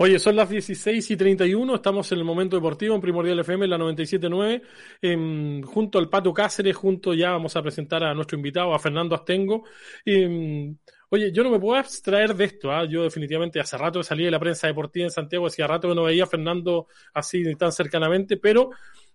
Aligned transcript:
Oye, 0.00 0.20
son 0.20 0.36
las 0.36 0.48
16 0.48 1.10
y 1.10 1.16
31, 1.16 1.74
estamos 1.74 2.12
en 2.12 2.18
el 2.18 2.24
momento 2.24 2.54
deportivo 2.54 2.94
en 2.94 3.00
Primordial 3.00 3.40
FM, 3.40 3.66
la 3.66 3.76
97.9, 3.78 4.62
eh, 5.02 5.60
junto 5.64 5.98
al 5.98 6.08
Pato 6.08 6.32
Cáceres, 6.32 6.76
junto 6.76 7.14
ya 7.14 7.32
vamos 7.32 7.56
a 7.56 7.62
presentar 7.62 8.04
a 8.04 8.14
nuestro 8.14 8.36
invitado, 8.36 8.72
a 8.72 8.78
Fernando 8.78 9.16
Astengo. 9.16 9.64
Eh, 10.06 10.72
oye, 11.10 11.32
yo 11.32 11.42
no 11.42 11.50
me 11.50 11.58
puedo 11.58 11.80
abstraer 11.80 12.32
de 12.36 12.44
esto, 12.44 12.70
¿ah? 12.70 12.84
yo 12.84 13.02
definitivamente 13.02 13.58
hace 13.58 13.76
rato 13.76 14.00
salí 14.04 14.22
de 14.22 14.30
la 14.30 14.38
prensa 14.38 14.68
deportiva 14.68 15.04
en 15.04 15.10
Santiago, 15.10 15.48
hacía 15.48 15.66
rato 15.66 15.88
que 15.88 15.96
no 15.96 16.04
veía 16.04 16.22
a 16.22 16.28
Fernando 16.28 16.86
así 17.12 17.42
tan 17.56 17.72
cercanamente, 17.72 18.36
pero 18.36 18.70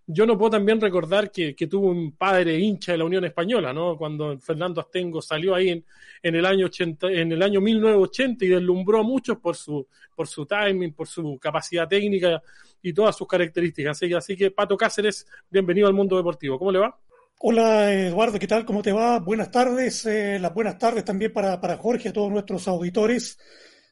yo 0.06 0.26
no 0.26 0.38
puedo 0.38 0.52
también 0.52 0.82
recordar 0.82 1.32
que, 1.32 1.56
que, 1.56 1.68
tuvo 1.68 1.88
un 1.88 2.14
padre 2.14 2.60
hincha 2.60 2.92
de 2.92 2.98
la 2.98 3.06
Unión 3.06 3.24
Española, 3.24 3.72
¿no? 3.72 3.98
Cuando 3.98 4.38
Fernando 4.40 4.82
Astengo 4.82 5.22
salió 5.22 5.56
ahí 5.56 5.70
en, 5.70 5.86
en, 6.22 6.36
el 6.36 6.46
año 6.46 6.66
80, 6.66 7.08
en 7.08 7.32
el 7.32 7.42
año 7.42 7.62
1980 7.62 8.46
y 8.46 8.48
deslumbró 8.50 9.00
a 9.00 9.04
muchos 9.04 9.38
por 9.38 9.56
su, 9.56 9.88
por 10.16 10.28
su 10.28 10.46
timing, 10.46 10.94
por 10.94 11.08
su 11.08 11.40
capacidad 11.40 11.88
técnica 11.88 12.42
y 12.82 12.94
todas 12.94 13.16
sus 13.16 13.28
características. 13.28 13.98
Así 13.98 14.10
que, 14.10 14.16
así 14.16 14.36
que 14.36 14.52
Pato 14.52 14.76
Cáceres, 14.76 15.26
bienvenido 15.50 15.88
al 15.88 15.94
mundo 15.94 16.17
deportivo. 16.17 16.60
¿Cómo 16.60 16.72
le 16.72 16.80
va? 16.80 17.00
Hola 17.40 17.94
Eduardo, 17.94 18.40
¿qué 18.40 18.48
tal? 18.48 18.66
¿Cómo 18.66 18.82
te 18.82 18.92
va? 18.92 19.20
Buenas 19.20 19.52
tardes. 19.52 20.06
Eh, 20.06 20.38
las 20.40 20.54
buenas 20.54 20.78
tardes 20.78 21.06
también 21.06 21.32
para, 21.32 21.60
para 21.62 21.78
Jorge, 21.78 22.10
a 22.10 22.14
todos 22.14 22.32
nuestros 22.32 22.67
auditores, 22.67 23.38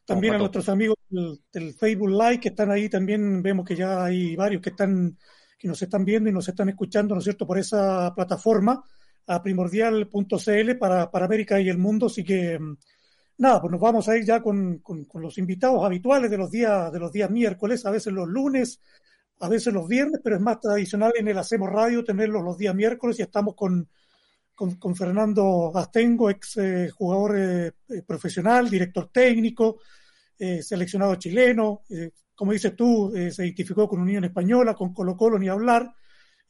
también 0.06 0.36
a 0.36 0.38
nuestros 0.38 0.68
amigos 0.68 0.98
del, 1.10 1.40
del 1.54 1.74
Facebook 1.74 2.10
Live 2.10 2.40
que 2.42 2.50
están 2.50 2.70
ahí. 2.70 2.90
También 2.90 3.42
vemos 3.42 3.66
que 3.66 3.76
ya 3.76 4.04
hay 4.04 4.36
varios 4.36 4.62
que 4.62 4.72
están 4.72 5.18
que 5.62 5.68
nos 5.68 5.80
están 5.80 6.04
viendo 6.04 6.28
y 6.28 6.34
nos 6.34 6.50
están 6.50 6.70
escuchando, 6.70 7.14
¿no 7.14 7.20
es 7.20 7.24
cierto?, 7.24 7.46
por 7.46 7.60
esa 7.60 8.12
plataforma, 8.16 8.84
a 9.28 9.44
primordial.cl 9.44 10.76
para, 10.80 11.12
para 11.12 11.26
América 11.26 11.62
y 11.62 11.70
el 11.70 11.78
mundo. 11.78 12.08
Así 12.08 12.24
que, 12.24 12.58
nada, 13.38 13.62
pues 13.62 13.72
nos 13.72 13.80
vamos 13.80 14.10
a 14.10 14.18
ir 14.18 14.26
ya 14.26 14.42
con, 14.42 14.80
con, 14.80 15.06
los 15.22 15.38
invitados 15.38 15.86
habituales 15.86 16.32
de 16.32 16.38
los 16.40 16.50
días, 16.50 16.92
de 16.92 16.98
los 16.98 17.12
días 17.12 17.30
miércoles, 17.30 17.86
a 17.86 17.92
veces 17.92 18.12
los 18.12 18.28
lunes, 18.28 18.82
a 19.40 19.48
veces 19.50 19.72
los 19.72 19.88
viernes, 19.88 20.20
pero 20.24 20.38
es 20.38 20.42
más 20.42 20.60
tradicional 20.60 21.14
en 21.16 21.28
el 21.28 21.38
Hacemos 21.38 21.70
Radio 21.70 22.04
tenerlos 22.04 22.44
los 22.44 22.58
días 22.58 22.74
miércoles 22.74 23.20
y 23.20 23.22
estamos 23.22 23.54
con, 23.54 23.88
con, 24.56 24.96
Fernando 24.96 25.72
Astengo, 25.76 26.32
ex 26.32 26.58
eh, 26.58 26.90
jugador 26.90 27.38
eh, 27.38 27.72
profesional, 28.08 28.68
director 28.68 29.12
técnico, 29.14 29.78
eh, 30.40 30.64
seleccionado 30.64 31.14
chileno, 31.18 31.84
eh, 31.88 32.10
como 32.42 32.54
dices 32.54 32.76
tú, 32.76 33.16
eh, 33.16 33.30
se 33.30 33.46
identificó 33.46 33.88
con 33.88 34.02
Unión 34.02 34.24
Española, 34.24 34.74
con 34.74 34.96
Colo 34.96 35.16
Colo, 35.16 35.38
ni 35.38 35.48
hablar, 35.48 35.94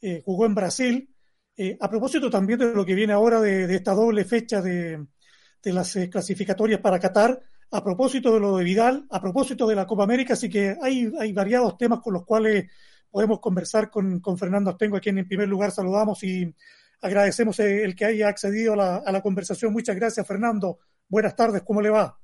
eh, 0.00 0.22
jugó 0.24 0.46
en 0.46 0.54
Brasil. 0.54 1.14
Eh, 1.54 1.76
a 1.78 1.90
propósito 1.90 2.30
también 2.30 2.60
de 2.60 2.72
lo 2.72 2.86
que 2.86 2.94
viene 2.94 3.12
ahora 3.12 3.42
de, 3.42 3.74
esta 3.74 3.92
doble 3.92 4.24
fecha 4.24 4.62
de, 4.62 5.06
las 5.64 5.98
clasificatorias 6.10 6.80
para 6.80 6.98
Qatar, 6.98 7.38
a 7.70 7.84
propósito 7.84 8.32
de 8.32 8.40
lo 8.40 8.56
de 8.56 8.64
Vidal, 8.64 9.06
a 9.10 9.20
propósito 9.20 9.66
de 9.66 9.74
la 9.74 9.86
Copa 9.86 10.04
América, 10.04 10.32
así 10.32 10.48
que 10.48 10.74
hay, 10.80 11.08
variados 11.34 11.76
temas 11.76 12.00
con 12.00 12.14
los 12.14 12.24
cuales 12.24 12.70
podemos 13.10 13.38
conversar 13.38 13.90
con, 13.90 14.22
Fernando 14.38 14.70
Astengo, 14.70 14.96
a 14.96 15.00
quien 15.00 15.18
en 15.18 15.28
primer 15.28 15.46
lugar 15.46 15.72
saludamos 15.72 16.24
y 16.24 16.54
agradecemos 17.02 17.60
el 17.60 17.94
que 17.94 18.06
haya 18.06 18.28
accedido 18.28 18.72
a 18.80 19.12
la, 19.12 19.20
conversación. 19.20 19.74
Muchas 19.74 19.94
gracias, 19.94 20.26
Fernando. 20.26 20.78
Buenas 21.06 21.36
tardes, 21.36 21.62
¿cómo 21.66 21.82
le 21.82 21.90
va? 21.90 22.18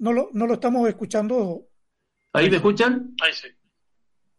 No 0.00 0.12
lo 0.12 0.54
estamos 0.54 0.88
escuchando 0.88 1.68
¿Ahí 2.36 2.50
me 2.50 2.56
escuchan? 2.56 3.14
Ahí 3.22 3.32
sí. 3.32 3.48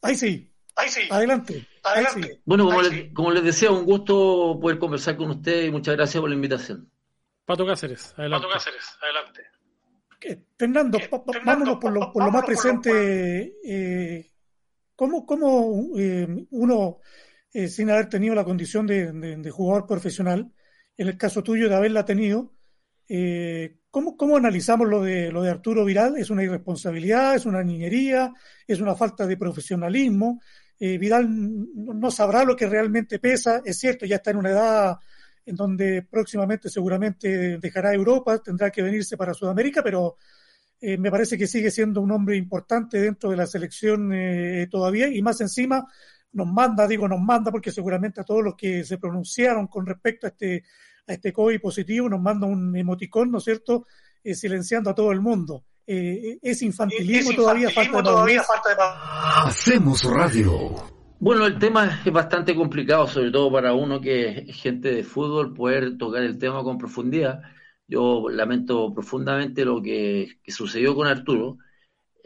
Ahí 0.01 0.15
sí. 0.15 0.53
Ahí 0.75 0.89
sí. 0.89 1.01
Adelante. 1.09 1.67
Adelante. 1.83 2.27
Sí. 2.33 2.41
Bueno, 2.45 2.65
como, 2.65 2.81
les, 2.81 3.13
como 3.13 3.31
les 3.31 3.43
decía, 3.43 3.71
un 3.71 3.85
gusto 3.85 4.59
poder 4.61 4.77
conversar 4.77 5.17
con 5.17 5.31
usted 5.31 5.65
y 5.65 5.71
muchas 5.71 5.95
gracias 5.95 6.21
por 6.21 6.29
la 6.29 6.35
invitación. 6.35 6.91
Pato 7.45 7.65
Cáceres, 7.65 8.13
adelante. 8.17 8.45
Pato 8.45 8.53
Cáceres, 8.53 8.97
adelante. 9.01 9.41
Eh, 10.21 10.43
Fernando, 10.57 10.97
eh, 10.97 11.09
Fernando, 11.09 11.41
vámonos 11.45 11.77
por 11.77 11.91
lo, 11.91 12.11
por 12.11 12.23
lo 12.25 12.31
más 12.31 12.45
presente. 12.45 13.55
Eh, 13.63 14.31
¿Cómo, 14.95 15.25
cómo 15.25 15.97
eh, 15.97 16.27
uno, 16.51 16.99
eh, 17.53 17.67
sin 17.67 17.89
haber 17.89 18.09
tenido 18.09 18.35
la 18.35 18.43
condición 18.43 18.85
de, 18.87 19.11
de, 19.11 19.37
de, 19.37 19.51
jugador 19.51 19.85
profesional, 19.85 20.51
en 20.97 21.07
el 21.07 21.17
caso 21.17 21.43
tuyo 21.43 21.69
de 21.69 21.75
haberla 21.75 22.03
tenido, 22.03 22.53
eh, 23.07 23.77
¿cómo, 23.97 24.15
¿cómo, 24.15 24.37
analizamos 24.37 24.87
lo 24.87 25.01
de, 25.01 25.31
lo 25.31 25.41
de 25.41 25.49
Arturo 25.49 25.83
Vidal? 25.83 26.17
¿Es 26.17 26.29
una 26.29 26.43
irresponsabilidad? 26.43 27.33
¿Es 27.33 27.47
una 27.47 27.63
niñería? 27.63 28.31
¿Es 28.67 28.79
una 28.79 28.93
falta 28.93 29.25
de 29.25 29.37
profesionalismo? 29.37 30.39
Eh, 30.79 30.99
Vidal 30.99 31.27
no 31.73 32.11
sabrá 32.11 32.43
lo 32.43 32.55
que 32.55 32.67
realmente 32.67 33.17
pesa. 33.17 33.63
Es 33.65 33.79
cierto, 33.79 34.05
ya 34.05 34.17
está 34.17 34.29
en 34.29 34.37
una 34.37 34.51
edad 34.51 34.97
en 35.43 35.55
donde 35.55 36.03
próximamente 36.03 36.69
seguramente 36.69 37.57
dejará 37.57 37.91
Europa, 37.91 38.37
tendrá 38.37 38.69
que 38.69 38.83
venirse 38.83 39.17
para 39.17 39.33
Sudamérica, 39.33 39.81
pero 39.81 40.17
eh, 40.79 40.99
me 40.99 41.09
parece 41.09 41.35
que 41.35 41.47
sigue 41.47 41.71
siendo 41.71 41.99
un 41.99 42.11
hombre 42.11 42.37
importante 42.37 43.01
dentro 43.01 43.31
de 43.31 43.37
la 43.37 43.47
selección 43.47 44.13
eh, 44.13 44.67
todavía 44.69 45.07
y 45.07 45.23
más 45.23 45.41
encima 45.41 45.87
nos 46.33 46.45
manda, 46.45 46.87
digo 46.87 47.07
nos 47.07 47.19
manda 47.19 47.49
porque 47.49 47.71
seguramente 47.71 48.21
a 48.21 48.23
todos 48.23 48.43
los 48.43 48.55
que 48.55 48.83
se 48.83 48.99
pronunciaron 48.99 49.65
con 49.65 49.87
respecto 49.87 50.27
a 50.27 50.29
este 50.29 50.65
a 51.07 51.13
este 51.13 51.31
COVID 51.31 51.61
positivo, 51.61 52.09
nos 52.09 52.21
manda 52.21 52.45
un 52.45 52.75
emoticón, 52.75 53.31
¿no 53.31 53.37
es 53.37 53.45
cierto?, 53.45 53.87
eh, 54.23 54.35
silenciando 54.35 54.89
a 54.89 54.95
todo 54.95 55.11
el 55.11 55.21
mundo. 55.21 55.63
Eh, 55.85 56.37
es 56.41 56.61
infantilismo, 56.61 57.31
es 57.31 57.37
todavía, 57.37 57.69
falta, 57.69 58.03
todavía 58.03 58.43
falta 58.43 58.69
de... 58.69 58.75
Hacemos 59.47 60.03
radio. 60.03 60.75
Bueno, 61.19 61.45
el 61.45 61.57
tema 61.57 62.01
es 62.05 62.11
bastante 62.11 62.53
complicado, 62.53 63.07
sobre 63.07 63.31
todo 63.31 63.51
para 63.51 63.73
uno 63.73 64.01
que 64.01 64.39
es 64.49 64.61
gente 64.61 64.91
de 64.91 65.03
fútbol, 65.03 65.53
poder 65.53 65.97
tocar 65.97 66.23
el 66.23 66.37
tema 66.37 66.61
con 66.61 66.77
profundidad. 66.77 67.41
Yo 67.87 68.27
lamento 68.29 68.93
profundamente 68.93 69.63
lo 69.63 69.81
que, 69.81 70.39
que 70.43 70.51
sucedió 70.51 70.93
con 70.93 71.07
Arturo. 71.07 71.57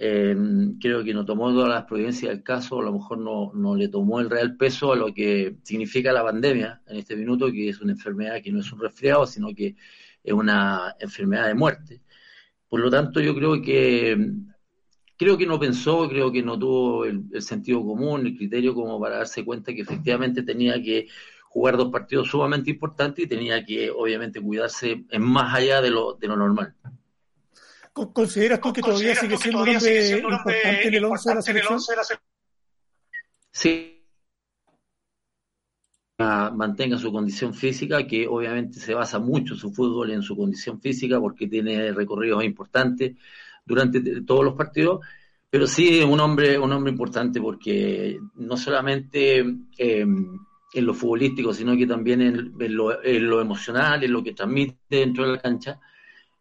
Eh, 0.03 0.35
creo 0.79 1.03
que 1.03 1.13
no 1.13 1.23
tomó 1.23 1.51
todas 1.51 1.69
las 1.69 1.83
providencias 1.83 2.31
del 2.31 2.41
caso, 2.41 2.79
a 2.79 2.83
lo 2.83 2.91
mejor 2.93 3.19
no, 3.19 3.51
no, 3.53 3.75
le 3.75 3.87
tomó 3.87 4.19
el 4.19 4.31
real 4.31 4.57
peso 4.57 4.93
a 4.93 4.95
lo 4.95 5.13
que 5.13 5.57
significa 5.61 6.11
la 6.11 6.23
pandemia 6.23 6.81
en 6.87 6.97
este 6.97 7.15
minuto, 7.15 7.51
que 7.51 7.69
es 7.69 7.79
una 7.81 7.91
enfermedad 7.91 8.41
que 8.41 8.51
no 8.51 8.61
es 8.61 8.71
un 8.73 8.79
resfriado, 8.79 9.27
sino 9.27 9.53
que 9.53 9.75
es 10.23 10.33
una 10.33 10.95
enfermedad 10.99 11.45
de 11.45 11.53
muerte. 11.53 12.01
Por 12.67 12.79
lo 12.79 12.89
tanto, 12.89 13.19
yo 13.21 13.35
creo 13.35 13.61
que 13.61 14.17
creo 15.15 15.37
que 15.37 15.45
no 15.45 15.59
pensó, 15.59 16.09
creo 16.09 16.31
que 16.31 16.41
no 16.41 16.57
tuvo 16.57 17.05
el, 17.05 17.25
el 17.31 17.41
sentido 17.43 17.85
común, 17.85 18.25
el 18.25 18.35
criterio 18.35 18.73
como 18.73 18.99
para 18.99 19.17
darse 19.17 19.45
cuenta 19.45 19.71
que 19.71 19.81
efectivamente 19.81 20.41
tenía 20.41 20.81
que 20.81 21.09
jugar 21.43 21.77
dos 21.77 21.91
partidos 21.91 22.27
sumamente 22.27 22.71
importantes 22.71 23.25
y 23.25 23.27
tenía 23.27 23.63
que 23.63 23.91
obviamente 23.91 24.41
cuidarse 24.41 25.05
en 25.11 25.21
más 25.21 25.53
allá 25.53 25.79
de 25.79 25.91
lo, 25.91 26.13
de 26.13 26.27
lo 26.27 26.37
normal. 26.37 26.73
¿Consideras 27.93 28.61
tú 28.61 28.71
que 28.71 28.81
todavía 28.81 29.15
sigue 29.15 29.37
siendo 29.37 29.63
un 29.63 29.69
hombre 29.69 30.09
importante 30.09 30.87
en 30.87 30.93
el 30.93 31.05
11 31.05 31.29
de 31.29 31.35
la 31.35 31.41
selección? 31.41 31.79
Sí. 33.51 33.97
Mantenga 36.17 36.97
su 36.97 37.11
condición 37.11 37.53
física, 37.53 38.05
que 38.07 38.27
obviamente 38.27 38.79
se 38.79 38.93
basa 38.93 39.19
mucho 39.19 39.55
su 39.55 39.71
fútbol 39.73 40.11
en 40.11 40.21
su 40.21 40.37
condición 40.37 40.79
física 40.79 41.19
porque 41.19 41.47
tiene 41.47 41.91
recorridos 41.91 42.43
importantes 42.43 43.17
durante 43.65 44.21
todos 44.21 44.45
los 44.45 44.53
partidos, 44.53 45.05
pero 45.49 45.67
sí 45.67 46.01
un 46.01 46.19
hombre, 46.19 46.57
un 46.59 46.71
hombre 46.71 46.91
importante 46.91 47.41
porque 47.41 48.19
no 48.35 48.55
solamente 48.55 49.39
eh, 49.77 50.05
en 50.73 50.85
lo 50.85 50.93
futbolístico, 50.93 51.53
sino 51.53 51.75
que 51.75 51.87
también 51.87 52.21
en, 52.21 52.53
en, 52.57 52.75
lo, 52.75 53.03
en 53.03 53.27
lo 53.27 53.41
emocional, 53.41 54.03
en 54.03 54.13
lo 54.13 54.23
que 54.23 54.33
transmite 54.33 54.77
dentro 54.87 55.25
de 55.25 55.31
la 55.33 55.41
cancha 55.41 55.79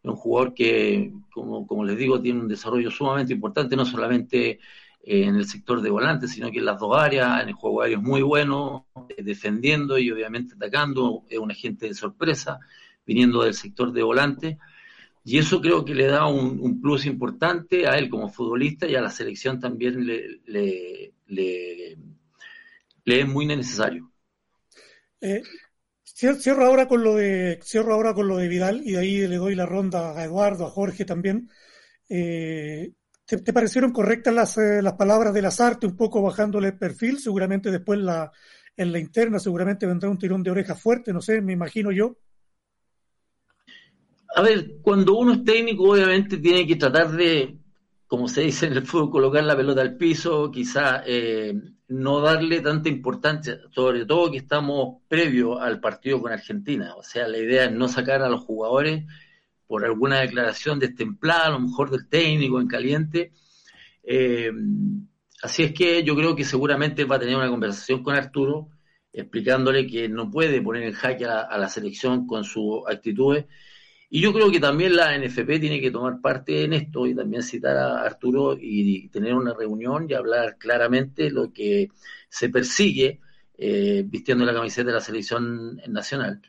es 0.03 0.09
un 0.09 0.15
jugador 0.15 0.53
que, 0.53 1.13
como, 1.31 1.67
como, 1.67 1.83
les 1.83 1.97
digo, 1.97 2.21
tiene 2.21 2.39
un 2.39 2.47
desarrollo 2.47 2.89
sumamente 2.89 3.33
importante, 3.33 3.75
no 3.75 3.85
solamente 3.85 4.51
eh, 4.51 4.59
en 5.03 5.35
el 5.35 5.47
sector 5.47 5.81
de 5.81 5.89
volante, 5.89 6.27
sino 6.27 6.51
que 6.51 6.59
en 6.59 6.65
las 6.65 6.79
dos 6.79 6.97
áreas, 6.97 7.43
en 7.43 7.49
el 7.49 7.53
juego 7.53 7.81
aéreo 7.81 7.99
es 7.99 8.03
muy 8.03 8.21
bueno, 8.21 8.87
eh, 9.09 9.21
defendiendo 9.23 9.97
y 9.97 10.11
obviamente 10.11 10.55
atacando, 10.55 11.23
es 11.29 11.37
un 11.37 11.51
agente 11.51 11.87
de 11.87 11.93
sorpresa, 11.93 12.59
viniendo 13.05 13.43
del 13.43 13.53
sector 13.53 13.91
de 13.91 14.03
volante, 14.03 14.57
y 15.23 15.37
eso 15.37 15.61
creo 15.61 15.85
que 15.85 15.93
le 15.93 16.07
da 16.07 16.25
un, 16.25 16.81
plus 16.81 17.05
importante 17.05 17.87
a 17.87 17.97
él 17.97 18.09
como 18.09 18.29
futbolista 18.29 18.87
y 18.87 18.95
a 18.95 19.01
la 19.01 19.11
selección 19.11 19.59
también 19.59 20.05
le, 20.05 20.39
le, 20.45 21.13
le, 21.27 21.97
le 23.05 23.19
es 23.19 23.27
muy 23.27 23.45
necesario. 23.45 24.11
Eh, 25.21 25.43
Cierro 26.21 26.65
ahora 26.65 26.87
con 26.87 27.03
lo 27.03 27.15
de 27.15 27.59
ahora 27.89 28.13
con 28.13 28.27
lo 28.27 28.37
de 28.37 28.47
Vidal 28.47 28.83
y 28.85 28.91
de 28.91 28.99
ahí 28.99 29.27
le 29.27 29.37
doy 29.37 29.55
la 29.55 29.65
ronda 29.65 30.15
a 30.15 30.23
Eduardo, 30.23 30.67
a 30.67 30.69
Jorge 30.69 31.03
también. 31.03 31.49
Eh, 32.07 32.91
¿Te, 33.25 33.53
parecieron 33.53 33.91
correctas 33.91 34.31
las, 34.31 34.57
eh, 34.59 34.83
las 34.83 34.93
palabras 34.93 35.33
de 35.33 35.41
Lazarte, 35.41 35.87
un 35.87 35.95
poco 35.95 36.21
bajándole 36.21 36.67
el 36.67 36.77
perfil? 36.77 37.17
Seguramente 37.17 37.71
después 37.71 37.97
la, 37.99 38.31
en 38.77 38.91
la 38.91 38.99
interna 38.99 39.39
seguramente 39.39 39.87
vendrá 39.87 40.09
un 40.09 40.19
tirón 40.19 40.43
de 40.43 40.51
orejas 40.51 40.79
fuerte, 40.79 41.11
no 41.11 41.21
sé, 41.21 41.41
me 41.41 41.53
imagino 41.53 41.91
yo. 41.91 42.17
A 44.35 44.43
ver, 44.43 44.77
cuando 44.83 45.17
uno 45.17 45.33
es 45.33 45.43
técnico, 45.43 45.89
obviamente 45.91 46.37
tiene 46.37 46.67
que 46.67 46.75
tratar 46.75 47.11
de, 47.13 47.57
como 48.05 48.27
se 48.27 48.41
dice 48.41 48.67
en 48.67 48.73
el 48.73 48.85
fútbol, 48.85 49.09
colocar 49.09 49.43
la 49.43 49.57
pelota 49.57 49.81
al 49.81 49.97
piso, 49.97 50.51
quizá 50.51 51.01
eh, 51.05 51.53
no 51.91 52.21
darle 52.21 52.61
tanta 52.61 52.87
importancia, 52.87 53.59
sobre 53.71 54.05
todo 54.05 54.31
que 54.31 54.37
estamos 54.37 55.01
previo 55.09 55.59
al 55.59 55.81
partido 55.81 56.21
con 56.21 56.31
Argentina. 56.31 56.95
O 56.95 57.03
sea, 57.03 57.27
la 57.27 57.37
idea 57.37 57.65
es 57.65 57.71
no 57.73 57.89
sacar 57.89 58.21
a 58.21 58.29
los 58.29 58.41
jugadores 58.41 59.03
por 59.67 59.83
alguna 59.83 60.21
declaración 60.21 60.79
destemplada, 60.79 61.47
a 61.47 61.49
lo 61.49 61.59
mejor 61.59 61.91
del 61.91 62.07
técnico 62.07 62.61
en 62.61 62.67
caliente. 62.67 63.33
Eh, 64.03 64.51
así 65.43 65.63
es 65.63 65.73
que 65.73 66.01
yo 66.03 66.15
creo 66.15 66.33
que 66.33 66.45
seguramente 66.45 67.03
va 67.03 67.17
a 67.17 67.19
tener 67.19 67.35
una 67.35 67.49
conversación 67.49 68.03
con 68.03 68.15
Arturo, 68.15 68.69
explicándole 69.11 69.85
que 69.85 70.07
no 70.07 70.31
puede 70.31 70.61
poner 70.61 70.83
en 70.83 70.93
jaque 70.93 71.25
a, 71.25 71.57
la 71.57 71.67
selección 71.67 72.25
con 72.25 72.45
sus 72.45 72.83
actitudes. 72.87 73.47
Y 74.11 74.21
yo 74.21 74.33
creo 74.33 74.51
que 74.51 74.59
también 74.59 74.95
la 74.95 75.17
NFP 75.17 75.59
tiene 75.59 75.81
que 75.81 75.89
tomar 75.89 76.21
parte 76.21 76.63
en 76.63 76.73
esto 76.73 77.07
y 77.07 77.15
también 77.15 77.41
citar 77.41 77.77
a 77.77 78.03
Arturo 78.03 78.57
y, 78.59 79.07
tener 79.09 79.33
una 79.33 79.53
reunión 79.53 80.05
y 80.09 80.13
hablar 80.13 80.57
claramente 80.57 81.31
lo 81.31 81.51
que 81.51 81.89
se 82.29 82.49
persigue 82.49 83.21
eh, 83.57 84.03
vistiendo 84.05 84.45
la 84.45 84.53
camiseta 84.53 84.87
de 84.89 84.95
la 84.95 85.01
selección 85.01 85.81
nacional 85.87 86.41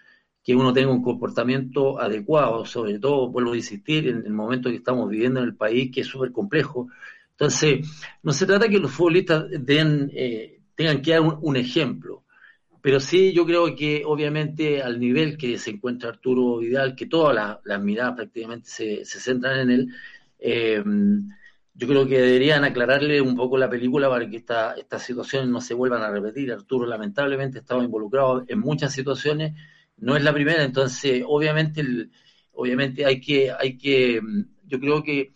que 0.43 0.55
uno 0.55 0.73
tenga 0.73 0.91
un 0.91 1.03
comportamiento 1.03 2.01
adecuado, 2.01 2.65
sobre 2.67 2.99
todo, 2.99 3.29
vuelvo 3.29 3.53
a 3.53 3.57
insistir, 3.57 4.09
en 4.09 4.27
el 4.27 4.33
momento 4.33 4.71
que 4.71 4.77
estamos 4.77 5.09
viviendo 5.09 5.41
en 5.41 5.47
el 5.47 5.55
país, 5.55 5.91
que 5.93 6.01
es 6.01 6.07
súper 6.07 6.33
complejo. 6.33 6.89
Entonces, 7.31 7.89
no 8.23 8.33
se 8.33 8.47
trata 8.47 8.69
que 8.69 8.79
los 8.79 8.91
futbolistas 8.91 9.47
den, 9.51 10.11
eh, 10.15 10.61
tengan 10.75 11.01
que 11.01 11.13
dar 11.13 11.21
un, 11.21 11.57
ejemplo, 11.57 12.22
pero 12.83 13.01
sí 13.01 13.33
yo 13.33 13.47
creo 13.47 13.75
que 13.75 14.03
obviamente 14.05 14.83
al 14.83 15.01
nivel 15.01 15.39
que 15.39 15.59
se 15.59 15.71
encuentra 15.71 16.11
Arturo 16.11 16.59
Vidal, 16.59 16.95
que 16.95 17.07
todas 17.07 17.59
las 17.65 17.83
miradas 17.83 18.17
prácticamente 18.17 18.69
se, 18.69 19.05
centran 19.05 19.61
en 19.61 19.71
él, 19.71 19.89
eh, 20.39 20.85
yo 21.75 21.89
creo 21.89 22.07
que 22.07 22.21
deberían 22.21 22.65
aclararle 22.65 23.23
un 23.23 23.35
poco 23.37 23.57
la 23.57 23.71
película 23.71 24.11
para 24.11 24.29
que 24.29 24.37
esta, 24.37 24.75
estas 24.75 25.03
situaciones 25.03 25.49
no 25.49 25.61
se 25.63 25.73
vuelvan 25.73 26.03
a 26.03 26.11
repetir. 26.11 26.53
Arturo 26.53 26.87
lamentablemente 26.87 27.61
estaba 27.61 27.83
involucrado 27.83 28.45
en 28.47 28.59
muchas 28.59 28.93
situaciones 28.93 29.55
no 30.03 30.17
es 30.17 30.25
la 30.25 30.33
primera, 30.33 30.65
entonces 30.65 31.23
obviamente, 31.27 31.83
obviamente 32.53 33.07
hay 33.07 33.21
que, 33.21 33.53
hay 33.53 33.79
que, 33.79 34.21
yo 34.65 34.81
creo 34.81 35.03
que 35.03 35.33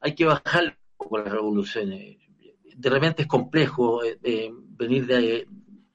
hay 0.00 0.14
que 0.14 0.24
bajar 0.24 0.64
un 0.64 0.96
poco 0.96 1.18
las 1.18 1.30
revoluciones. 1.30 2.16
De 2.76 2.90
repente 2.90 3.22
es 3.22 3.28
complejo 3.28 4.02
eh, 4.02 4.18
eh, 4.24 4.50
venir 4.52 5.06
de 5.06 5.46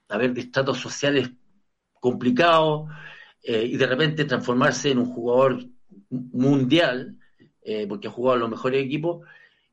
haber 0.09 0.33
distratos 0.33 0.79
sociales 0.79 1.29
complicados 1.99 2.89
eh, 3.43 3.63
y 3.63 3.77
de 3.77 3.87
repente 3.87 4.25
transformarse 4.25 4.91
en 4.91 4.99
un 4.99 5.05
jugador 5.05 5.65
mundial, 6.09 7.17
porque 7.87 8.07
ha 8.09 8.11
jugado 8.11 8.35
en 8.35 8.41
los 8.41 8.49
mejores 8.49 8.83
equipos, 8.83 9.25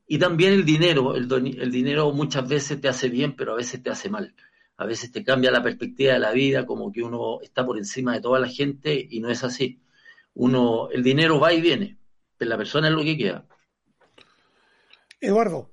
y 0.07 0.17
también 0.17 0.53
el 0.53 0.63
dinero, 0.63 1.13
el, 1.15 1.29
el 1.59 1.71
dinero 1.71 2.11
muchas 2.13 2.47
veces 2.47 2.79
te 2.79 2.87
hace 2.87 3.09
bien, 3.09 3.35
pero 3.35 3.51
a 3.51 3.57
veces 3.57 3.83
te 3.83 3.89
hace 3.89 4.09
mal 4.09 4.33
a 4.81 4.85
veces 4.85 5.11
te 5.11 5.23
cambia 5.23 5.51
la 5.51 5.61
perspectiva 5.61 6.13
de 6.13 6.19
la 6.19 6.31
vida, 6.31 6.65
como 6.65 6.91
que 6.91 7.03
uno 7.03 7.39
está 7.41 7.63
por 7.63 7.77
encima 7.77 8.15
de 8.15 8.21
toda 8.21 8.39
la 8.39 8.47
gente 8.47 9.07
y 9.11 9.19
no 9.19 9.29
es 9.29 9.43
así. 9.43 9.79
Uno, 10.33 10.89
el 10.89 11.03
dinero 11.03 11.39
va 11.39 11.53
y 11.53 11.61
viene, 11.61 11.99
pero 12.35 12.49
la 12.49 12.57
persona 12.57 12.87
es 12.87 12.93
lo 12.95 13.03
que 13.03 13.15
queda. 13.15 13.45
Eduardo. 15.19 15.69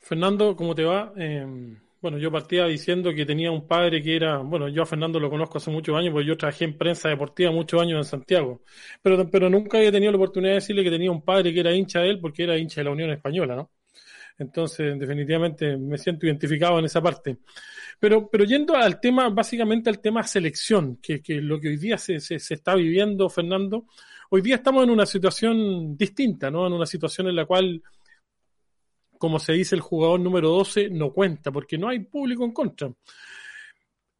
Fernando, 0.00 0.56
¿cómo 0.56 0.74
te 0.74 0.84
va? 0.84 1.12
Em, 1.16 1.78
bueno, 2.06 2.18
yo 2.18 2.30
partía 2.30 2.66
diciendo 2.66 3.12
que 3.12 3.26
tenía 3.26 3.50
un 3.50 3.66
padre 3.66 4.00
que 4.00 4.14
era, 4.14 4.38
bueno, 4.38 4.68
yo 4.68 4.84
a 4.84 4.86
Fernando 4.86 5.18
lo 5.18 5.28
conozco 5.28 5.58
hace 5.58 5.72
muchos 5.72 5.96
años, 5.96 6.12
porque 6.12 6.28
yo 6.28 6.36
trabajé 6.36 6.64
en 6.64 6.78
prensa 6.78 7.08
deportiva 7.08 7.50
muchos 7.50 7.82
años 7.82 7.98
en 7.98 8.04
Santiago, 8.04 8.62
pero, 9.02 9.28
pero 9.28 9.50
nunca 9.50 9.78
había 9.78 9.90
tenido 9.90 10.12
la 10.12 10.18
oportunidad 10.18 10.52
de 10.52 10.60
decirle 10.60 10.84
que 10.84 10.90
tenía 10.90 11.10
un 11.10 11.22
padre 11.22 11.52
que 11.52 11.58
era 11.58 11.74
hincha 11.74 11.98
de 12.02 12.10
él, 12.10 12.20
porque 12.20 12.44
era 12.44 12.56
hincha 12.56 12.80
de 12.80 12.84
la 12.84 12.92
Unión 12.92 13.10
Española, 13.10 13.56
¿no? 13.56 13.72
Entonces, 14.38 14.96
definitivamente 15.00 15.76
me 15.76 15.98
siento 15.98 16.26
identificado 16.26 16.78
en 16.78 16.84
esa 16.84 17.02
parte. 17.02 17.38
Pero, 17.98 18.28
pero 18.30 18.44
yendo 18.44 18.76
al 18.76 19.00
tema, 19.00 19.28
básicamente 19.28 19.90
al 19.90 19.98
tema 19.98 20.22
selección, 20.22 20.98
que, 21.02 21.20
que 21.20 21.40
lo 21.40 21.58
que 21.58 21.70
hoy 21.70 21.76
día 21.76 21.98
se, 21.98 22.20
se, 22.20 22.38
se, 22.38 22.54
está 22.54 22.76
viviendo, 22.76 23.28
Fernando, 23.28 23.86
hoy 24.30 24.42
día 24.42 24.56
estamos 24.56 24.84
en 24.84 24.90
una 24.90 25.06
situación 25.06 25.96
distinta, 25.96 26.52
¿no? 26.52 26.68
En 26.68 26.72
una 26.72 26.86
situación 26.86 27.26
en 27.26 27.34
la 27.34 27.46
cual, 27.46 27.82
como 29.18 29.38
se 29.38 29.52
dice, 29.52 29.74
el 29.74 29.80
jugador 29.80 30.20
número 30.20 30.50
12 30.50 30.90
no 30.90 31.12
cuenta, 31.12 31.50
porque 31.50 31.78
no 31.78 31.88
hay 31.88 32.00
público 32.00 32.44
en 32.44 32.52
contra. 32.52 32.90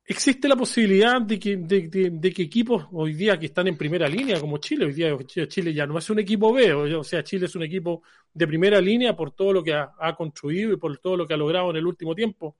¿Existe 0.08 0.46
la 0.46 0.54
posibilidad 0.54 1.20
de 1.20 1.36
que, 1.36 1.56
de, 1.56 1.88
de, 2.12 2.32
que 2.32 2.42
equipos 2.44 2.86
hoy 2.92 3.12
día 3.14 3.36
que 3.40 3.46
están 3.46 3.66
en 3.66 3.76
primera 3.76 4.08
línea, 4.08 4.38
como 4.40 4.58
Chile, 4.58 4.84
hoy 4.84 4.92
día 4.92 5.16
Chile 5.48 5.74
ya 5.74 5.84
no 5.84 5.98
es 5.98 6.08
un 6.10 6.20
equipo 6.20 6.52
B, 6.52 6.72
o 6.72 7.02
sea, 7.02 7.24
Chile 7.24 7.46
es 7.46 7.56
un 7.56 7.64
equipo 7.64 8.02
de 8.32 8.46
primera 8.46 8.80
línea 8.80 9.16
por 9.16 9.32
todo 9.32 9.52
lo 9.52 9.64
que 9.64 9.74
ha, 9.74 10.14
construido 10.16 10.72
y 10.72 10.76
por 10.76 10.96
todo 10.98 11.16
lo 11.16 11.26
que 11.26 11.34
ha 11.34 11.36
logrado 11.36 11.70
en 11.70 11.76
el 11.76 11.86
último 11.86 12.14
tiempo? 12.14 12.56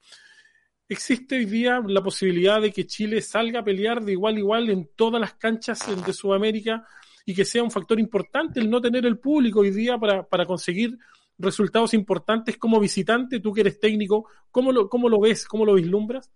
¿Existe 0.88 1.36
hoy 1.36 1.44
día 1.44 1.80
la 1.86 2.02
posibilidad 2.02 2.60
de 2.60 2.72
que 2.72 2.84
Chile 2.84 3.22
salga 3.22 3.60
a 3.60 3.64
pelear 3.64 4.04
de 4.04 4.12
igual 4.12 4.34
a 4.34 4.38
igual 4.40 4.70
en 4.70 4.90
todas 4.96 5.20
las 5.20 5.34
canchas 5.34 5.86
de 6.04 6.12
Sudamérica 6.12 6.84
y 7.24 7.32
que 7.32 7.44
sea 7.44 7.62
un 7.62 7.70
factor 7.70 8.00
importante 8.00 8.58
el 8.58 8.68
no 8.68 8.80
tener 8.80 9.06
el 9.06 9.20
público 9.20 9.60
hoy 9.60 9.70
día 9.70 9.96
para, 9.98 10.24
para 10.24 10.46
conseguir 10.46 10.98
resultados 11.38 11.94
importantes 11.94 12.56
como 12.56 12.80
visitante? 12.80 13.40
Tú 13.40 13.52
que 13.52 13.62
eres 13.62 13.80
técnico, 13.80 14.28
¿cómo 14.50 14.72
lo, 14.72 14.88
cómo 14.88 15.08
lo 15.08 15.20
ves? 15.20 15.46
¿Cómo 15.46 15.64
lo 15.64 15.74
vislumbras? 15.74 16.30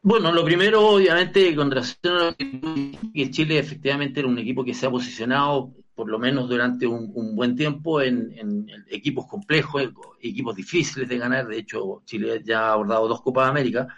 Bueno, 0.00 0.32
lo 0.32 0.44
primero, 0.44 0.86
obviamente, 0.88 1.54
con 1.54 1.70
relación 1.70 2.16
a 2.16 2.34
que 2.34 3.30
Chile 3.30 3.58
efectivamente 3.58 4.20
era 4.20 4.28
un 4.28 4.38
equipo 4.38 4.64
que 4.64 4.74
se 4.74 4.86
ha 4.86 4.90
posicionado, 4.90 5.74
por 5.94 6.08
lo 6.08 6.18
menos 6.18 6.48
durante 6.48 6.86
un, 6.86 7.36
buen 7.36 7.54
tiempo, 7.54 8.00
en, 8.00 8.66
equipos 8.88 9.26
complejos, 9.26 9.90
equipos 10.20 10.56
difíciles 10.56 11.08
de 11.08 11.18
ganar. 11.18 11.46
De 11.46 11.58
hecho, 11.58 12.02
Chile 12.04 12.42
ya 12.44 12.68
ha 12.68 12.72
abordado 12.72 13.08
dos 13.08 13.22
Copas 13.22 13.46
de 13.46 13.50
América. 13.50 13.88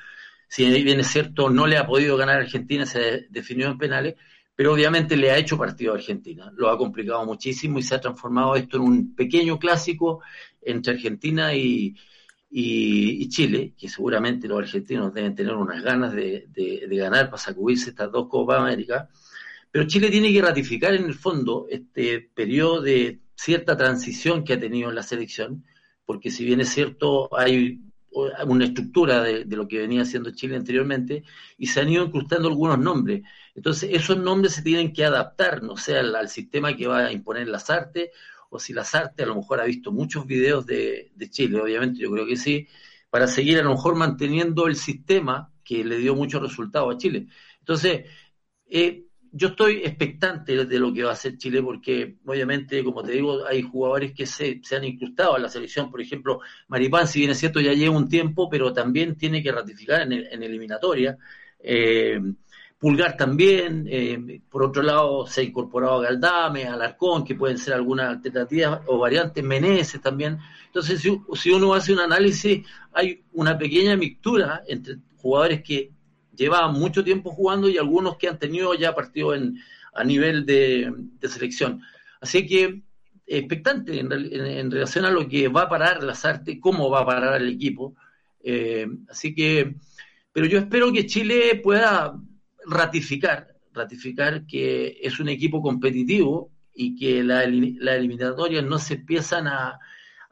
Si 0.49 0.65
bien 0.83 1.01
es 1.01 1.09
cierto, 1.09 1.51
no 1.51 1.67
le 1.67 1.79
ha 1.79 1.87
podido 1.87 2.17
ganar 2.17 2.39
a 2.39 2.43
Argentina, 2.43 2.87
se 2.87 3.27
definió 3.31 3.69
en 3.69 3.79
penales, 3.79 4.15
pero 4.57 4.73
obviamente 4.73 5.17
le 5.17 5.31
ha 5.31 5.39
hecho 5.39 5.59
partido 5.59 5.93
a 5.93 5.97
Argentina. 5.97 6.53
Lo 6.57 6.71
ha 6.71 6.79
complicado 6.79 7.25
muchísimo 7.25 7.79
y 7.79 7.83
se 7.83 7.95
ha 7.95 8.01
transformado 8.01 8.55
esto 8.55 8.77
en 8.77 8.83
un 8.85 9.15
pequeño 9.15 9.59
clásico 9.59 10.23
entre 10.63 10.95
Argentina 10.95 11.55
y, 11.55 11.95
Chile, 13.29 13.75
que 13.77 13.89
seguramente 13.89 14.47
los 14.47 14.61
argentinos 14.61 15.13
deben 15.13 15.35
tener 15.35 15.55
unas 15.55 15.83
ganas 15.83 16.13
de, 16.13 16.47
ganar 16.91 17.27
para 17.27 17.43
sacudirse 17.43 17.91
estas 17.91 18.13
dos 18.13 18.29
Copas 18.29 18.61
América, 18.61 19.09
pero 19.73 19.89
Chile 19.89 20.09
tiene 20.09 20.33
que 20.33 20.41
ratificar 20.41 20.95
en 20.95 21.05
el 21.05 21.15
fondo 21.15 21.67
este 21.69 22.21
periodo 22.33 22.81
de 22.81 23.19
cierta 23.35 23.77
transición 23.77 24.45
que 24.45 24.53
ha 24.53 24.61
tenido 24.61 24.89
en 24.89 24.95
la 24.95 25.03
selección, 25.03 25.65
porque 26.07 26.31
si 26.31 26.45
bien 26.45 26.61
es 26.61 26.69
cierto, 26.69 27.29
hay 27.37 27.81
una 28.15 28.65
estructura 28.65 29.23
de, 29.23 29.45
lo 29.45 29.67
que 29.67 29.81
venía 29.81 30.03
haciendo 30.03 30.31
Chile 30.31 30.57
anteriormente 30.57 31.25
y 31.59 31.67
se 31.67 31.81
han 31.81 31.89
ido 31.89 32.05
incrustando 32.05 32.49
algunos 32.49 32.79
nombres. 32.79 33.23
Entonces, 33.55 33.91
esos 33.93 34.19
nombres 34.19 34.55
se 34.55 34.63
tienen 34.63 34.93
que 34.93 35.05
adaptar, 35.05 35.63
no 35.63 35.77
sé, 35.77 35.99
al, 35.99 36.29
sistema 36.29 36.77
que 36.77 36.87
va 36.87 37.07
a 37.07 37.13
imponer 37.13 37.49
las 37.49 37.71
artes 37.71 38.11
o 38.51 38.59
si 38.59 38.73
Lazarte 38.73 39.25
a 39.25 39.27
lo 39.27 39.37
mejor 39.37 39.61
ha 39.61 39.65
visto 39.65 39.91
muchos 39.91 40.27
videos 40.27 40.65
de, 40.67 41.11
Chile, 41.31 41.61
obviamente 41.61 42.01
yo 42.01 42.11
creo 42.13 42.27
que 42.27 42.37
sí, 42.37 42.69
para 43.11 43.27
seguir 43.27 43.59
a 43.59 43.63
lo 43.63 43.71
mejor 43.71 43.97
manteniendo 43.97 44.67
el 44.67 44.77
sistema 44.77 45.53
que 45.65 45.85
le 45.85 45.99
dio 45.99 46.15
muchos 46.15 46.41
resultados 46.43 46.95
a 46.95 46.99
Chile. 46.99 47.27
Entonces, 47.61 48.07
eh, 48.67 49.04
yo 49.37 49.49
estoy 49.49 49.79
expectante 49.79 50.65
de 50.65 50.79
lo 50.79 50.93
que 50.93 51.03
va 51.03 51.11
a 51.11 51.15
hacer 51.15 51.37
Chile 51.37 51.61
porque 51.61 52.17
obviamente, 52.25 52.85
como 52.85 53.03
te 53.03 53.13
digo, 53.13 53.45
hay 53.45 53.63
jugadores 53.63 54.13
que 54.13 54.27
se, 54.27 54.61
se 54.63 54.77
han 54.77 54.85
incrustado 54.85 55.37
en 55.37 55.43
la 55.43 55.49
selección. 55.49 55.91
Por 55.91 56.01
ejemplo, 56.01 56.41
Maripán, 56.69 57.09
si 57.09 57.19
bien 57.19 57.33
es 57.33 57.39
cierto, 57.39 57.61
ya 57.61 57.73
lleva 57.73 57.97
un 57.97 58.09
tiempo, 58.09 58.49
pero 58.49 58.73
también 58.73 59.17
tiene 59.17 59.43
que 59.43 59.51
ratificar 59.51 60.03
en, 60.03 60.13
en 60.13 60.43
eliminatoria. 60.43 61.19
Eh, 61.59 62.21
Pulgar 62.79 63.17
también, 63.17 63.87
eh, 63.89 64.43
por 64.51 64.63
otro 64.63 64.83
lado 64.83 65.27
se 65.27 65.41
ha 65.41 65.45
incorporado 65.45 65.95
a 65.95 66.03
Galdame, 66.03 66.67
Alarcón, 66.67 67.25
que 67.25 67.35
pueden 67.35 67.57
ser 67.57 67.73
algunas 67.73 68.11
alternativas 68.11 68.83
o 68.87 68.99
variantes, 68.99 69.43
Meneses 69.43 70.03
también. 70.03 70.39
Entonces, 70.67 71.01
si, 71.01 71.51
uno 71.51 71.73
hace 71.73 71.95
un 71.95 72.01
análisis, 72.01 72.67
hay 72.93 73.25
una 73.33 73.57
pequeña 73.57 73.97
mixtura 73.97 74.63
entre 74.69 74.99
jugadores 75.17 75.63
que 75.63 75.94
llevaban 76.37 76.75
mucho 76.75 77.05
tiempo 77.05 77.31
jugando 77.31 77.69
y 77.69 77.79
algunos 77.79 78.17
que 78.17 78.29
han 78.29 78.39
tenido 78.39 78.75
ya 78.75 78.95
partido 78.95 79.35
en, 79.35 79.59
a 79.95 80.05
nivel 80.05 80.45
de, 80.47 80.93
selección. 81.29 81.83
Así 82.21 82.47
que 82.47 82.83
expectante 83.27 83.99
en, 83.99 84.71
relación 84.71 85.05
a 85.05 85.11
lo 85.11 85.29
que 85.29 85.49
va 85.49 85.63
a 85.63 85.69
parar 85.69 86.03
las 86.03 86.25
artes, 86.25 86.59
cómo 86.61 86.91
va 86.91 87.01
a 87.01 87.07
parar 87.07 87.41
el 87.41 87.49
equipo. 87.49 87.97
Eh, 88.43 88.87
así 89.09 89.35
que, 89.35 89.77
pero 90.33 90.47
yo 90.47 90.59
espero 90.59 90.93
que 90.93 91.07
Chile 91.07 91.61
pueda 91.63 92.19
ratificar, 92.67 93.55
ratificar 93.73 94.47
que 94.47 94.99
es 95.03 95.19
un 95.21 95.29
equipo 95.29 95.63
competitivo 95.63 96.51
y 96.75 96.97
que 96.97 97.23
las 97.23 97.47
la 97.49 97.97
eliminatorias 97.97 98.65
no 98.65 98.79
se 98.79 98.95
empiezan 98.95 99.47
a, 99.47 99.79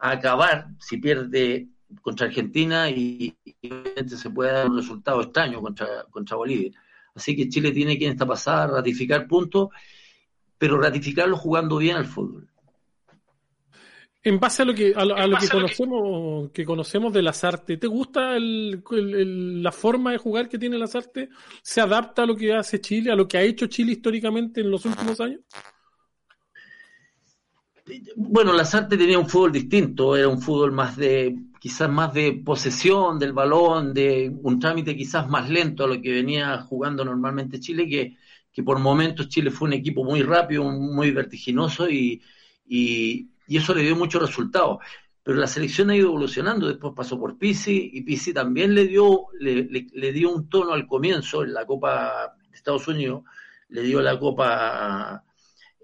acabar 0.04 0.66
si 0.80 0.96
pierde 0.96 1.68
contra 2.00 2.26
Argentina 2.26 2.88
y, 2.90 3.36
obviamente 3.64 4.16
se 4.16 4.30
puede 4.30 4.52
dar 4.52 4.68
un 4.68 4.76
resultado 4.76 5.22
extraño 5.22 5.60
contra, 5.60 6.04
contra 6.10 6.36
Bolivia. 6.36 6.72
Así 7.14 7.36
que 7.36 7.48
Chile 7.48 7.72
tiene 7.72 7.98
que 7.98 8.06
en 8.06 8.12
esta 8.12 8.26
pasada 8.26 8.66
ratificar 8.68 9.26
puntos, 9.26 9.68
pero 10.56 10.80
ratificarlo 10.80 11.36
jugando 11.36 11.76
bien 11.76 11.96
al 11.96 12.06
fútbol. 12.06 12.48
En 14.24 14.38
base 14.38 14.62
a 14.62 14.64
lo 14.64 14.72
que, 14.72 14.92
a 14.94 15.04
lo, 15.04 15.36
que 15.36 15.48
conocemos, 15.48 16.50
que... 16.52 16.64
conocemos 16.64 17.12
de 17.12 17.22
las 17.22 17.42
artes, 17.42 17.80
¿te 17.80 17.88
gusta 17.88 18.36
la 18.38 19.72
forma 19.72 20.12
de 20.12 20.18
jugar 20.18 20.48
que 20.48 20.58
tiene 20.58 20.78
las 20.78 20.94
artes? 20.94 21.28
¿Se 21.60 21.80
adapta 21.80 22.22
a 22.22 22.26
lo 22.26 22.36
que 22.36 22.54
hace 22.54 22.80
Chile, 22.80 23.10
a 23.10 23.16
lo 23.16 23.26
que 23.26 23.38
ha 23.38 23.42
hecho 23.42 23.66
Chile 23.66 23.92
históricamente 23.92 24.60
en 24.60 24.70
los 24.70 24.84
últimos 24.84 25.20
años? 25.20 25.40
Bueno, 28.16 28.52
las 28.52 28.74
artes 28.74 28.98
tenía 28.98 29.18
un 29.18 29.28
fútbol 29.28 29.52
distinto, 29.52 30.16
era 30.16 30.28
un 30.28 30.40
fútbol 30.40 30.72
más 30.72 30.96
de, 30.96 31.36
quizás 31.60 31.90
más 31.90 32.14
de 32.14 32.40
posesión 32.44 33.18
del 33.18 33.32
balón, 33.32 33.92
de 33.92 34.32
un 34.42 34.58
trámite 34.60 34.96
quizás 34.96 35.28
más 35.28 35.48
lento 35.50 35.84
a 35.84 35.88
lo 35.88 36.00
que 36.00 36.12
venía 36.12 36.58
jugando 36.62 37.04
normalmente 37.04 37.60
Chile, 37.60 37.88
que, 37.88 38.16
que 38.52 38.62
por 38.62 38.78
momentos 38.78 39.28
Chile 39.28 39.50
fue 39.50 39.68
un 39.68 39.74
equipo 39.74 40.04
muy 40.04 40.22
rápido, 40.22 40.64
muy 40.64 41.10
vertiginoso 41.10 41.88
y, 41.88 42.22
y 43.52 43.56
eso 43.56 43.74
le 43.74 43.82
dio 43.82 43.96
muchos 43.96 44.22
resultados. 44.22 44.78
Pero 45.22 45.38
la 45.38 45.46
selección 45.46 45.90
ha 45.90 45.96
ido 45.96 46.08
evolucionando, 46.08 46.66
después 46.66 46.94
pasó 46.96 47.18
por 47.18 47.38
Pisi 47.38 47.90
y 47.92 48.02
Pisi 48.02 48.32
también 48.32 48.74
le 48.74 48.86
dio, 48.86 49.26
le, 49.38 50.12
dio 50.12 50.30
un 50.30 50.48
tono 50.48 50.72
al 50.72 50.86
comienzo 50.86 51.44
en 51.44 51.54
la 51.54 51.64
Copa 51.64 52.34
de 52.50 52.56
Estados 52.56 52.88
Unidos, 52.88 53.22
le 53.68 53.82
dio 53.82 54.00
la 54.02 54.18
Copa, 54.18 55.22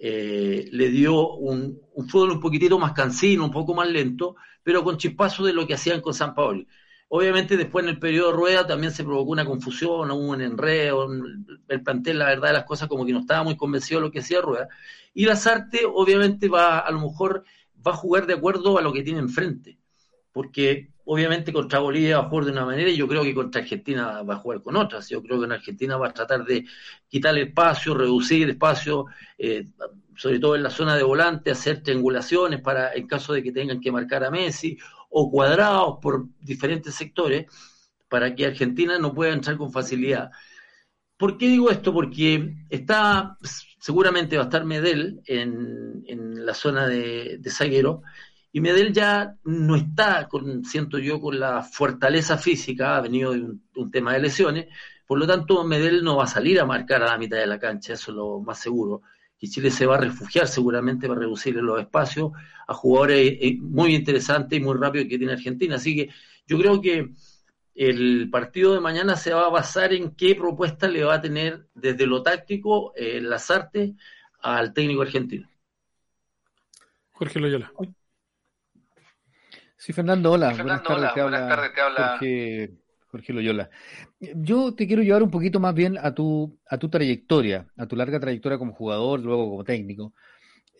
eh, 0.00 0.68
le 0.70 0.88
dio 0.90 1.34
un, 1.34 1.80
fútbol 2.08 2.30
un 2.30 2.40
poquitito 2.40 2.78
más 2.78 2.92
cansino, 2.92 3.44
un 3.44 3.50
poco 3.50 3.74
más 3.74 3.88
lento, 3.88 4.36
pero 4.62 4.84
con 4.84 4.96
chispazos 4.96 5.46
de 5.46 5.52
lo 5.52 5.66
que 5.66 5.74
hacían 5.74 6.00
con 6.00 6.14
San 6.14 6.34
Paoli. 6.34 6.66
Obviamente 7.08 7.56
después 7.56 7.84
en 7.84 7.90
el 7.90 7.98
periodo 7.98 8.30
de 8.30 8.36
rueda 8.36 8.66
también 8.66 8.92
se 8.92 9.02
provocó 9.02 9.32
una 9.32 9.46
confusión, 9.46 10.10
hubo 10.10 10.28
un 10.28 10.42
enredo, 10.42 11.08
el 11.68 11.82
plantel 11.82 12.18
la 12.18 12.26
verdad 12.26 12.48
de 12.48 12.54
las 12.54 12.64
cosas 12.64 12.86
como 12.86 13.06
que 13.06 13.12
no 13.12 13.20
estaba 13.20 13.42
muy 13.42 13.56
convencido 13.56 14.00
de 14.00 14.06
lo 14.06 14.12
que 14.12 14.20
hacía 14.20 14.42
rueda. 14.42 14.68
Y 15.14 15.24
Lazarte 15.24 15.80
obviamente 15.86 16.48
va 16.48 16.80
a 16.80 16.90
lo 16.90 17.00
mejor 17.00 17.44
va 17.84 17.92
a 17.92 17.96
jugar 17.96 18.26
de 18.26 18.34
acuerdo 18.34 18.78
a 18.78 18.82
lo 18.82 18.92
que 18.92 19.02
tiene 19.02 19.20
enfrente, 19.20 19.77
porque 20.38 20.90
obviamente 21.06 21.52
contra 21.52 21.80
Bolivia 21.80 22.20
va 22.20 22.26
a 22.26 22.28
jugar 22.28 22.44
de 22.44 22.52
una 22.52 22.64
manera 22.64 22.88
y 22.88 22.96
yo 22.96 23.08
creo 23.08 23.24
que 23.24 23.34
contra 23.34 23.60
Argentina 23.60 24.22
va 24.22 24.34
a 24.34 24.36
jugar 24.36 24.62
con 24.62 24.76
otras. 24.76 25.08
Yo 25.08 25.20
creo 25.20 25.40
que 25.40 25.46
en 25.46 25.50
Argentina 25.50 25.96
va 25.96 26.06
a 26.06 26.12
tratar 26.14 26.44
de 26.44 26.64
quitar 27.08 27.36
espacio, 27.36 27.92
reducir 27.92 28.48
espacio, 28.48 29.06
eh, 29.36 29.66
sobre 30.14 30.38
todo 30.38 30.54
en 30.54 30.62
la 30.62 30.70
zona 30.70 30.94
de 30.94 31.02
volante, 31.02 31.50
hacer 31.50 31.82
triangulaciones 31.82 32.60
para 32.60 32.92
en 32.94 33.08
caso 33.08 33.32
de 33.32 33.42
que 33.42 33.50
tengan 33.50 33.80
que 33.80 33.90
marcar 33.90 34.22
a 34.22 34.30
Messi 34.30 34.78
o 35.10 35.28
cuadrados 35.28 35.98
por 36.00 36.26
diferentes 36.38 36.94
sectores 36.94 37.46
para 38.08 38.32
que 38.32 38.46
Argentina 38.46 38.96
no 39.00 39.12
pueda 39.12 39.32
entrar 39.32 39.56
con 39.56 39.72
facilidad. 39.72 40.30
¿Por 41.16 41.36
qué 41.36 41.48
digo 41.48 41.68
esto? 41.68 41.92
Porque 41.92 42.54
está, 42.70 43.36
seguramente 43.80 44.36
va 44.36 44.44
a 44.44 44.46
estar 44.46 44.64
Medel 44.64 45.20
en, 45.26 46.04
en 46.06 46.46
la 46.46 46.54
zona 46.54 46.86
de, 46.86 47.38
de 47.40 47.50
zaguero, 47.50 48.02
y 48.52 48.60
Medel 48.60 48.92
ya 48.92 49.36
no 49.44 49.76
está, 49.76 50.26
con, 50.28 50.64
siento 50.64 50.98
yo, 50.98 51.20
con 51.20 51.38
la 51.38 51.62
fortaleza 51.62 52.38
física, 52.38 52.96
ha 52.96 53.00
venido 53.00 53.32
de 53.32 53.42
un, 53.42 53.90
tema 53.90 54.14
de 54.14 54.20
lesiones, 54.20 54.66
por 55.06 55.18
lo 55.18 55.26
tanto 55.26 55.64
Medel 55.64 56.02
no 56.02 56.16
va 56.16 56.24
a 56.24 56.28
salir 56.28 56.60
a 56.60 56.66
marcar 56.66 57.02
a 57.02 57.06
la 57.06 57.18
mitad 57.18 57.38
de 57.38 57.46
la 57.46 57.58
cancha, 57.58 57.94
eso 57.94 58.10
es 58.10 58.16
lo 58.16 58.40
más 58.40 58.58
seguro. 58.58 59.02
Y 59.40 59.48
Chile 59.50 59.70
se 59.70 59.86
va 59.86 59.96
a 59.96 60.00
refugiar 60.00 60.48
seguramente 60.48 61.06
para 61.06 61.20
reducir 61.20 61.54
los 61.56 61.80
espacios 61.80 62.32
a 62.66 62.74
jugadores 62.74 63.38
eh, 63.40 63.56
muy 63.60 63.94
interesantes 63.94 64.58
y 64.58 64.62
muy 64.62 64.76
rápidos 64.76 65.06
que 65.08 65.16
tiene 65.16 65.34
Argentina. 65.34 65.76
Así 65.76 65.94
que 65.94 66.10
yo 66.46 66.58
creo 66.58 66.80
que 66.80 67.12
el 67.74 68.28
partido 68.30 68.74
de 68.74 68.80
mañana 68.80 69.14
se 69.14 69.32
va 69.32 69.46
a 69.46 69.50
basar 69.50 69.92
en 69.92 70.16
qué 70.16 70.34
propuesta 70.34 70.88
le 70.88 71.04
va 71.04 71.14
a 71.14 71.20
tener 71.20 71.68
desde 71.74 72.06
lo 72.06 72.22
táctico 72.22 72.92
eh, 72.96 73.20
las 73.20 73.50
artes 73.52 73.92
al 74.40 74.72
técnico 74.72 75.02
argentino. 75.02 75.48
Jorge 77.12 77.38
Loyola. 77.38 77.72
Sí, 79.78 79.92
Fernando, 79.92 80.32
hola. 80.32 80.52
buenas, 80.54 80.82
tardes, 80.82 81.14
te 81.14 81.20
habla 81.20 82.18
Jorge, 83.10 83.32
Loyola. 83.32 83.70
Yo 84.34 84.74
te 84.74 84.88
quiero 84.88 85.02
llevar 85.02 85.22
un 85.22 85.30
poquito 85.30 85.60
más 85.60 85.72
bien 85.72 85.96
a 85.96 86.12
tu, 86.12 86.58
a 86.68 86.76
tu 86.76 86.90
trayectoria, 86.90 87.66
a 87.76 87.86
tu 87.86 87.94
larga 87.94 88.18
trayectoria 88.18 88.58
como 88.58 88.74
jugador, 88.74 89.20
luego 89.20 89.48
como 89.48 89.64
técnico. 89.64 90.12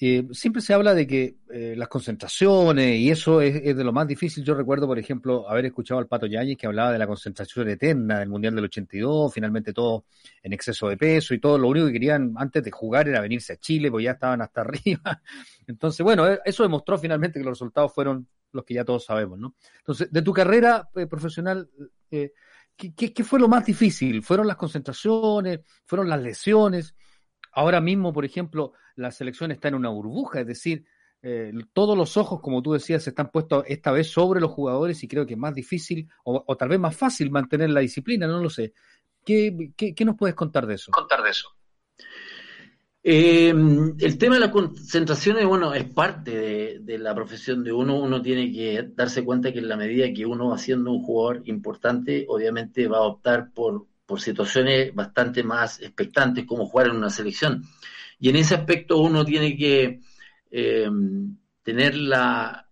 Eh, 0.00 0.26
siempre 0.32 0.60
se 0.62 0.74
habla 0.74 0.94
de 0.94 1.06
que 1.06 1.36
eh, 1.50 1.74
las 1.76 1.88
concentraciones 1.88 2.98
y 2.98 3.10
eso 3.10 3.40
es, 3.40 3.62
de 3.62 3.84
lo 3.84 3.92
más 3.92 4.06
difícil. 4.06 4.44
Yo 4.44 4.54
recuerdo, 4.54 4.86
por 4.88 4.98
ejemplo, 4.98 5.48
haber 5.48 5.66
escuchado 5.66 6.00
al 6.00 6.06
Pato 6.06 6.26
Yáñez 6.26 6.56
que 6.56 6.66
hablaba 6.66 6.92
de 6.92 6.98
la 6.98 7.06
concentración 7.06 7.68
eterna 7.68 8.18
del 8.18 8.28
Mundial 8.28 8.54
del 8.56 8.64
82, 8.64 9.32
finalmente 9.32 9.72
todo 9.72 10.04
en 10.42 10.52
exceso 10.52 10.88
de 10.88 10.96
peso 10.96 11.34
y 11.34 11.40
todo. 11.40 11.56
Lo 11.56 11.68
único 11.68 11.86
que 11.86 11.92
querían 11.92 12.34
antes 12.36 12.62
de 12.62 12.70
jugar 12.72 13.08
era 13.08 13.20
venirse 13.20 13.54
a 13.54 13.56
Chile, 13.56 13.90
porque 13.90 14.04
ya 14.04 14.12
estaban 14.12 14.42
hasta 14.42 14.60
arriba. 14.62 15.22
Entonces, 15.68 16.04
bueno, 16.04 16.28
eh, 16.28 16.40
eso 16.44 16.64
demostró 16.64 16.98
finalmente 16.98 17.38
que 17.38 17.44
los 17.44 17.54
resultados 17.54 17.92
fueron 17.92 18.26
los 18.58 18.64
que 18.64 18.74
ya 18.74 18.84
todos 18.84 19.04
sabemos, 19.04 19.38
¿no? 19.38 19.54
Entonces, 19.78 20.12
de 20.12 20.22
tu 20.22 20.32
carrera 20.32 20.88
profesional, 21.08 21.70
¿qué, 22.10 22.32
¿qué 22.76 23.24
fue 23.24 23.40
lo 23.40 23.48
más 23.48 23.64
difícil? 23.64 24.22
¿Fueron 24.22 24.46
las 24.46 24.56
concentraciones? 24.56 25.60
¿Fueron 25.86 26.08
las 26.08 26.20
lesiones? 26.20 26.94
Ahora 27.52 27.80
mismo, 27.80 28.12
por 28.12 28.24
ejemplo, 28.24 28.72
la 28.96 29.10
selección 29.10 29.52
está 29.52 29.68
en 29.68 29.74
una 29.74 29.88
burbuja, 29.88 30.40
es 30.40 30.46
decir, 30.46 30.84
eh, 31.20 31.52
todos 31.72 31.96
los 31.96 32.16
ojos, 32.16 32.40
como 32.40 32.62
tú 32.62 32.72
decías, 32.72 33.06
están 33.06 33.30
puestos 33.30 33.64
esta 33.66 33.90
vez 33.90 34.10
sobre 34.10 34.40
los 34.40 34.52
jugadores 34.52 35.02
y 35.02 35.08
creo 35.08 35.26
que 35.26 35.34
es 35.34 35.38
más 35.38 35.54
difícil 35.54 36.08
o, 36.24 36.56
tal 36.56 36.68
vez 36.68 36.78
más 36.78 36.96
fácil 36.96 37.30
mantener 37.30 37.70
la 37.70 37.80
disciplina, 37.80 38.26
no 38.26 38.40
lo 38.40 38.50
sé. 38.50 38.72
¿Qué, 39.24 39.72
nos 40.04 40.16
puedes 40.16 40.36
contar 40.36 40.66
de 40.66 40.74
eso? 40.74 40.92
Contar 40.92 41.22
de 41.22 41.30
eso. 41.30 41.48
Eh, 43.10 43.48
el 43.48 44.18
tema 44.18 44.34
de 44.34 44.40
la 44.40 44.50
concentración 44.50 45.38
bueno, 45.48 45.72
es 45.72 45.84
parte 45.84 46.78
de, 46.78 46.98
la 46.98 47.14
profesión 47.14 47.64
de 47.64 47.72
uno. 47.72 47.98
Uno 47.98 48.20
tiene 48.20 48.52
que 48.52 48.86
darse 48.94 49.24
cuenta 49.24 49.50
que 49.50 49.60
en 49.60 49.68
la 49.70 49.78
medida 49.78 50.12
que 50.12 50.26
uno 50.26 50.48
va 50.48 50.58
siendo 50.58 50.92
un 50.92 51.02
jugador 51.02 51.40
importante, 51.46 52.26
obviamente 52.28 52.86
va 52.86 52.98
a 52.98 53.04
optar 53.04 53.50
por, 53.54 53.86
por 54.04 54.20
situaciones 54.20 54.94
bastante 54.94 55.42
más 55.42 55.80
expectantes 55.80 56.44
como 56.44 56.66
jugar 56.66 56.88
en 56.88 56.96
una 56.96 57.08
selección. 57.08 57.64
Y 58.20 58.28
en 58.28 58.36
ese 58.36 58.56
aspecto 58.56 58.98
uno 58.98 59.24
tiene 59.24 59.56
que 59.56 60.00
eh, 60.50 60.90
tener 61.62 61.94
la, 61.94 62.68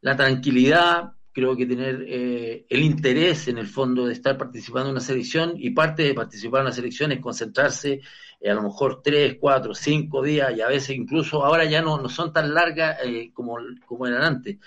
tranquilidad, 0.00 1.14
creo 1.32 1.56
que 1.56 1.66
tener 1.66 2.04
eh, 2.08 2.66
el 2.68 2.82
interés 2.82 3.48
en 3.48 3.58
el 3.58 3.66
fondo 3.66 4.06
de 4.06 4.12
estar 4.12 4.36
participando 4.36 4.88
en 4.88 4.92
una 4.92 5.00
selección 5.00 5.54
y 5.56 5.70
parte 5.70 6.02
de 6.04 6.14
participar 6.14 6.60
en 6.60 6.66
una 6.66 6.74
selección 6.74 7.12
es 7.12 7.20
concentrarse 7.20 8.00
eh, 8.40 8.50
a 8.50 8.54
lo 8.54 8.62
mejor 8.62 9.02
tres, 9.02 9.36
cuatro, 9.40 9.74
cinco 9.74 10.22
días 10.22 10.52
y 10.56 10.60
a 10.60 10.68
veces 10.68 10.96
incluso 10.96 11.44
ahora 11.44 11.64
ya 11.64 11.82
no, 11.82 12.00
no 12.00 12.08
son 12.08 12.32
tan 12.32 12.52
largas 12.54 12.98
como, 13.32 13.56
como 13.86 14.06
eran 14.06 14.22
antes, 14.22 14.58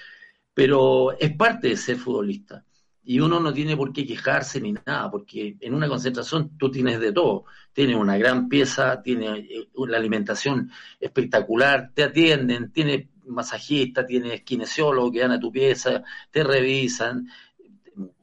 pero 0.54 1.18
es 1.18 1.36
parte 1.36 1.70
de 1.70 1.78
ser 1.78 1.98
futbolista 1.98 2.64
y 3.06 3.20
uno 3.20 3.40
no 3.40 3.54
tiene 3.54 3.76
por 3.76 3.92
qué 3.92 4.06
quejarse 4.06 4.62
ni 4.62 4.74
nada, 4.74 5.12
porque 5.12 5.58
en 5.60 5.74
una 5.74 5.88
concentración 5.88 6.58
tú 6.58 6.72
tienes 6.72 7.00
de 7.00 7.12
todo. 7.12 7.46
Tienes 7.74 7.98
una 7.98 8.18
gran 8.18 8.48
pieza, 8.48 9.02
tienes 9.02 9.40
eh, 9.50 9.68
la 9.88 9.98
alimentación 9.98 10.72
espectacular, 11.00 11.92
te 11.94 12.04
atienden, 12.04 12.72
tienes 12.72 13.08
masajista, 13.28 14.06
tienes 14.06 14.42
kinesiólogo 14.44 15.12
que 15.12 15.20
dan 15.20 15.32
a 15.32 15.40
tu 15.40 15.52
pieza, 15.52 16.04
te 16.32 16.44
revisan, 16.44 17.28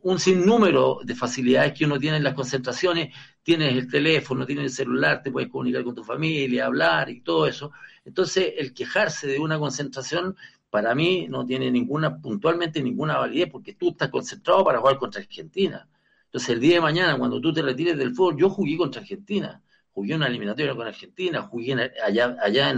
un 0.02 0.18
sinnúmero 0.18 1.00
de 1.04 1.14
facilidades 1.14 1.72
que 1.74 1.84
uno 1.84 1.98
tiene 1.98 2.16
en 2.16 2.24
las 2.24 2.34
concentraciones, 2.34 3.14
tienes 3.42 3.74
el 3.74 3.88
teléfono, 3.88 4.46
tienes 4.46 4.64
el 4.64 4.70
celular, 4.70 5.22
te 5.22 5.30
puedes 5.30 5.48
comunicar 5.48 5.84
con 5.84 5.94
tu 5.94 6.04
familia, 6.04 6.66
hablar 6.66 7.10
y 7.10 7.20
todo 7.20 7.46
eso. 7.46 7.72
Entonces, 8.04 8.54
el 8.58 8.74
quejarse 8.74 9.26
de 9.28 9.38
una 9.38 9.58
concentración 9.58 10.36
para 10.70 10.94
mí 10.94 11.26
no 11.28 11.44
tiene 11.44 11.70
ninguna, 11.70 12.20
puntualmente 12.20 12.82
ninguna 12.82 13.18
validez, 13.18 13.48
porque 13.50 13.74
tú 13.74 13.90
estás 13.90 14.08
concentrado 14.08 14.64
para 14.64 14.78
jugar 14.78 14.98
contra 14.98 15.20
Argentina. 15.20 15.88
Entonces, 16.26 16.50
el 16.50 16.60
día 16.60 16.76
de 16.76 16.80
mañana, 16.80 17.18
cuando 17.18 17.40
tú 17.40 17.52
te 17.52 17.62
retires 17.62 17.98
del 17.98 18.14
fútbol, 18.14 18.36
yo 18.38 18.50
jugué 18.50 18.76
contra 18.76 19.00
Argentina, 19.02 19.62
jugué 19.92 20.14
una 20.14 20.28
eliminatoria 20.28 20.74
con 20.74 20.86
Argentina, 20.86 21.42
jugué 21.42 21.90
allá, 22.04 22.36
allá 22.40 22.70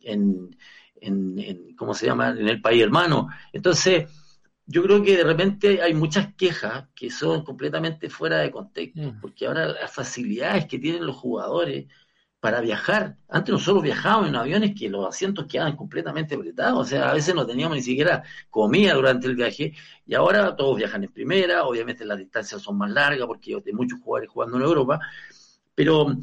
en, 0.00 0.56
en, 1.00 1.74
¿cómo 1.76 1.94
se 1.94 2.06
llama?, 2.06 2.30
en 2.30 2.48
el 2.48 2.60
país 2.60 2.82
hermano. 2.82 3.28
Entonces, 3.52 4.10
yo 4.66 4.82
creo 4.82 5.02
que 5.02 5.16
de 5.16 5.24
repente 5.24 5.80
hay 5.80 5.94
muchas 5.94 6.34
quejas 6.34 6.88
que 6.94 7.10
son 7.10 7.44
completamente 7.44 8.10
fuera 8.10 8.38
de 8.38 8.50
contexto, 8.50 9.00
mm. 9.00 9.20
porque 9.20 9.46
ahora 9.46 9.66
las 9.66 9.92
facilidades 9.92 10.66
que 10.66 10.78
tienen 10.78 11.06
los 11.06 11.16
jugadores 11.16 11.86
para 12.40 12.60
viajar. 12.60 13.16
Antes 13.28 13.52
nosotros 13.52 13.82
viajábamos 13.82 14.28
en 14.28 14.36
aviones 14.36 14.72
que 14.78 14.88
los 14.88 15.06
asientos 15.06 15.46
quedaban 15.46 15.74
completamente 15.76 16.34
apretados, 16.34 16.78
o 16.78 16.84
sea, 16.84 17.10
a 17.10 17.14
veces 17.14 17.34
no 17.34 17.46
teníamos 17.46 17.76
ni 17.76 17.82
siquiera 17.82 18.22
comida 18.50 18.94
durante 18.94 19.26
el 19.26 19.34
viaje, 19.34 19.72
y 20.06 20.14
ahora 20.14 20.54
todos 20.54 20.76
viajan 20.76 21.02
en 21.04 21.12
primera, 21.12 21.64
obviamente 21.64 22.04
las 22.04 22.18
distancias 22.18 22.62
son 22.62 22.78
más 22.78 22.90
largas 22.90 23.26
porque 23.26 23.54
hay 23.54 23.72
muchos 23.72 24.00
jugadores 24.00 24.30
jugando 24.30 24.58
en 24.58 24.62
Europa, 24.62 25.00
Pero 25.76 26.16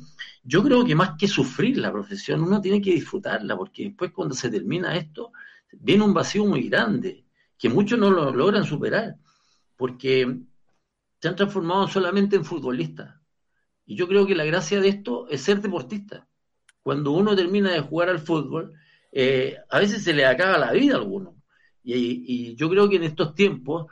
yo 0.44 0.62
creo 0.62 0.84
que 0.84 0.96
más 0.96 1.12
que 1.18 1.30
sufrir 1.30 1.78
la 1.78 1.94
profesión, 1.94 2.42
uno 2.42 2.60
tiene 2.60 2.82
que 2.82 2.92
disfrutarla, 2.92 3.56
porque 3.56 3.86
después 3.86 4.12
cuando 4.12 4.36
se 4.36 4.50
termina 4.50 4.98
esto, 4.98 5.32
viene 5.72 6.04
un 6.04 6.14
vacío 6.14 6.46
muy 6.46 6.68
grande, 6.68 7.24
que 7.58 7.70
muchos 7.70 7.98
no 7.98 8.10
lo 8.10 8.34
logran 8.34 8.66
superar, 8.66 9.16
porque 9.78 10.42
se 11.22 11.28
han 11.30 11.36
transformado 11.38 11.88
solamente 11.88 12.36
en 12.36 12.44
futbolistas. 12.44 13.16
Y 13.86 13.96
yo 13.96 14.08
creo 14.08 14.26
que 14.26 14.36
la 14.36 14.44
gracia 14.44 14.82
de 14.82 14.90
esto 14.90 15.28
es 15.30 15.42
ser 15.42 15.62
deportista. 15.62 16.28
Cuando 16.82 17.12
uno 17.12 17.36
termina 17.36 17.72
de 17.72 17.82
jugar 17.82 18.10
al 18.10 18.20
fútbol, 18.20 18.74
eh, 19.12 19.58
a 19.70 19.80
veces 19.80 20.04
se 20.04 20.14
le 20.14 20.26
acaba 20.26 20.58
la 20.58 20.74
vida 20.74 20.96
a 20.96 20.98
alguno. 20.98 21.38
Y, 21.84 22.56
yo 22.56 22.70
creo 22.70 22.90
que 22.90 22.96
en 22.96 23.04
estos 23.04 23.36
tiempos, 23.36 23.86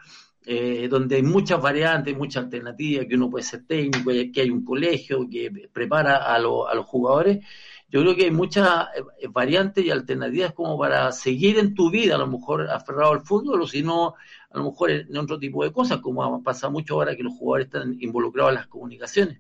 eh, 0.45 0.87
donde 0.89 1.17
hay 1.17 1.23
muchas 1.23 1.61
variantes, 1.61 2.17
muchas 2.17 2.45
alternativas, 2.45 3.05
que 3.07 3.15
uno 3.15 3.29
puede 3.29 3.43
ser 3.43 3.65
técnico, 3.65 4.11
que 4.33 4.41
hay 4.41 4.49
un 4.49 4.65
colegio 4.65 5.27
que 5.29 5.69
prepara 5.71 6.17
a, 6.17 6.35
a 6.35 6.39
los 6.39 6.85
jugadores, 6.85 7.45
yo 7.91 7.99
creo 8.01 8.15
que 8.15 8.23
hay 8.23 8.31
muchas 8.31 8.87
eh, 8.95 9.27
variantes 9.27 9.83
y 9.83 9.91
alternativas 9.91 10.53
como 10.53 10.79
para 10.79 11.11
seguir 11.11 11.59
en 11.59 11.75
tu 11.75 11.91
vida, 11.91 12.15
a 12.15 12.17
lo 12.17 12.27
mejor 12.27 12.69
aferrado 12.69 13.11
al 13.11 13.21
fútbol, 13.21 13.61
o 13.61 13.67
si 13.67 13.83
no, 13.83 14.15
a 14.49 14.57
lo 14.57 14.63
mejor 14.65 14.91
en 14.91 15.17
otro 15.17 15.37
tipo 15.37 15.63
de 15.63 15.73
cosas, 15.73 15.99
como 15.99 16.41
pasa 16.41 16.69
mucho 16.69 16.95
ahora 16.95 17.17
que 17.17 17.23
los 17.23 17.33
jugadores 17.33 17.65
están 17.65 17.97
involucrados 17.99 18.51
en 18.51 18.55
las 18.55 18.67
comunicaciones. 18.67 19.39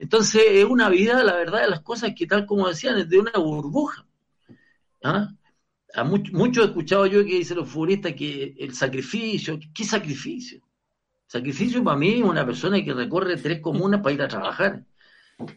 Entonces, 0.00 0.42
es 0.48 0.64
una 0.64 0.88
vida, 0.88 1.22
la 1.22 1.36
verdad 1.36 1.62
de 1.62 1.70
las 1.70 1.80
cosas, 1.80 2.12
que 2.16 2.26
tal 2.26 2.44
como 2.44 2.68
decían, 2.68 2.98
es 2.98 3.08
de 3.08 3.18
una 3.18 3.32
burbuja. 3.38 4.04
¿Ah? 5.04 5.28
A 5.96 6.04
mucho, 6.04 6.62
he 6.62 6.66
escuchado 6.66 7.06
yo 7.06 7.24
que 7.24 7.36
dicen 7.36 7.56
los 7.56 7.70
futbolistas 7.70 8.12
que 8.12 8.54
el 8.58 8.74
sacrificio, 8.74 9.58
¿qué 9.72 9.82
sacrificio? 9.82 10.60
Sacrificio 11.26 11.82
para 11.82 11.96
mí 11.96 12.16
es 12.16 12.22
una 12.22 12.44
persona 12.44 12.84
que 12.84 12.92
recorre 12.92 13.38
tres 13.38 13.60
comunas 13.60 14.02
para 14.02 14.14
ir 14.14 14.20
a 14.20 14.28
trabajar 14.28 14.84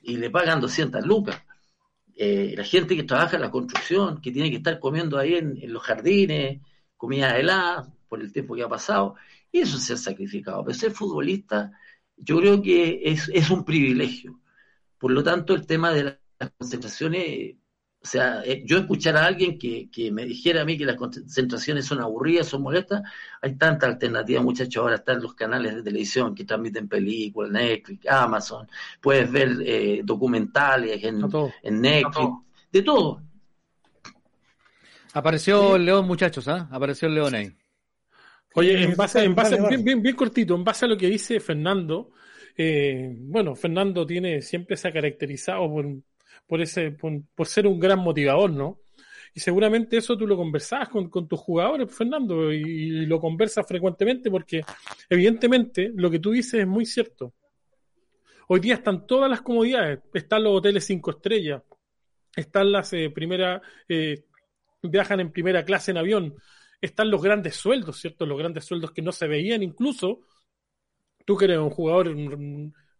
y 0.01 0.15
le 0.15 0.29
pagan 0.29 0.61
200 0.61 1.05
lucas. 1.05 1.43
Eh, 2.15 2.53
la 2.55 2.63
gente 2.63 2.95
que 2.95 3.03
trabaja 3.03 3.35
en 3.35 3.41
la 3.41 3.51
construcción, 3.51 4.21
que 4.21 4.31
tiene 4.31 4.49
que 4.49 4.57
estar 4.57 4.79
comiendo 4.79 5.17
ahí 5.17 5.35
en, 5.35 5.59
los 5.73 5.83
jardines, 5.83 6.61
comida 6.95 7.37
helada 7.37 7.93
por 8.07 8.21
el 8.21 8.31
tiempo 8.31 8.55
que 8.55 8.63
ha 8.63 8.69
pasado, 8.69 9.15
y 9.51 9.59
eso 9.59 9.77
se 9.77 9.93
ha 9.93 9.97
sacrificado. 9.97 10.63
Pero 10.63 10.77
ser 10.77 10.91
futbolista, 10.91 11.73
yo 12.15 12.39
creo 12.39 12.61
que 12.61 13.01
es, 13.03 13.29
es 13.33 13.49
un 13.49 13.65
privilegio. 13.65 14.39
Por 14.97 15.11
lo 15.11 15.21
tanto, 15.21 15.53
el 15.53 15.65
tema 15.65 15.91
de 15.91 16.17
las 16.39 16.51
concentraciones 16.57 17.55
o 18.01 18.07
sea, 18.07 18.41
eh, 18.45 18.63
yo 18.65 18.77
escuchar 18.77 19.17
a 19.17 19.25
alguien 19.25 19.59
que, 19.59 19.89
me 20.11 20.23
dijera 20.23 20.61
a 20.61 20.65
mí 20.65 20.77
que 20.77 20.85
las 20.85 20.95
concentraciones 20.95 21.85
son 21.85 21.99
aburridas, 21.99 22.47
son 22.47 22.61
molestas, 22.61 23.01
hay 23.41 23.55
tanta 23.55 23.87
alternativa, 23.87 24.41
muchachos. 24.41 24.81
Ahora 24.81 24.95
están 24.95 25.21
los 25.21 25.33
canales 25.33 25.75
de 25.75 25.83
televisión 25.83 26.33
que 26.33 26.45
transmiten 26.45 26.87
películas, 26.87 27.51
Netflix, 27.51 28.07
Amazon, 28.07 28.67
puedes 29.01 29.29
ver 29.29 29.49
eh, 29.65 30.01
documentales 30.03 31.03
en, 31.03 31.19
Netflix, 31.81 32.29
de 32.71 32.81
todo. 32.81 33.21
Apareció 35.13 35.75
el 35.75 35.85
León, 35.85 36.07
muchachos, 36.07 36.47
¿ah? 36.47 36.69
Apareció 36.71 37.09
el 37.09 37.15
León 37.15 37.35
ahí. 37.35 37.51
Oye, 38.55 38.81
en 38.81 38.95
base, 38.95 39.23
en 39.23 39.35
base 39.35 39.59
bien, 39.67 39.83
bien, 39.83 40.01
bien 40.01 40.15
cortito, 40.15 40.55
en 40.55 40.63
base 40.63 40.85
a 40.85 40.87
lo 40.87 40.97
que 40.97 41.07
dice 41.07 41.39
Fernando, 41.41 42.11
eh, 42.57 43.13
bueno, 43.13 43.55
Fernando 43.55 44.05
tiene 44.05 44.41
siempre 44.41 44.77
se 44.77 44.87
ha 44.87 44.93
caracterizado 44.93 45.69
por 45.69 45.85
por, 46.47 46.61
ese, 46.61 46.91
por, 46.91 47.47
ser 47.47 47.67
un 47.67 47.79
gran 47.79 47.99
motivador, 47.99 48.51
¿no? 48.51 48.79
Y 49.33 49.39
seguramente 49.39 49.97
eso 49.97 50.17
tú 50.17 50.25
lo 50.25 50.35
conversabas 50.35 50.89
con, 50.89 51.09
tus 51.09 51.39
jugadores, 51.39 51.93
Fernando, 51.95 52.51
y, 52.51 53.05
lo 53.05 53.19
conversas 53.19 53.67
frecuentemente 53.67 54.31
porque 54.31 54.63
evidentemente 55.09 55.91
lo 55.93 56.09
que 56.09 56.19
tú 56.19 56.31
dices 56.31 56.61
es 56.61 56.67
muy 56.67 56.85
cierto. 56.85 57.33
Hoy 58.47 58.59
día 58.59 58.75
están 58.75 59.05
todas 59.05 59.29
las 59.29 59.41
comodidades, 59.41 59.99
están 60.13 60.43
los 60.43 60.57
hoteles 60.57 60.83
cinco 60.83 61.11
estrellas, 61.11 61.61
están 62.35 62.71
las 62.71 62.91
eh, 62.93 63.11
primeras, 63.11 63.61
eh, 63.87 64.25
viajan 64.81 65.19
en 65.19 65.31
primera 65.31 65.63
clase 65.63 65.91
en 65.91 65.97
avión, 65.97 66.35
están 66.81 67.11
los 67.11 67.21
grandes 67.21 67.55
sueldos, 67.55 67.99
¿cierto? 67.99 68.25
Los 68.25 68.39
grandes 68.39 68.65
sueldos 68.65 68.91
que 68.91 69.01
no 69.01 69.11
se 69.11 69.27
veían 69.27 69.61
incluso. 69.61 70.21
Tú 71.25 71.37
que 71.37 71.45
eres 71.45 71.59
un 71.59 71.69
jugador, 71.69 72.15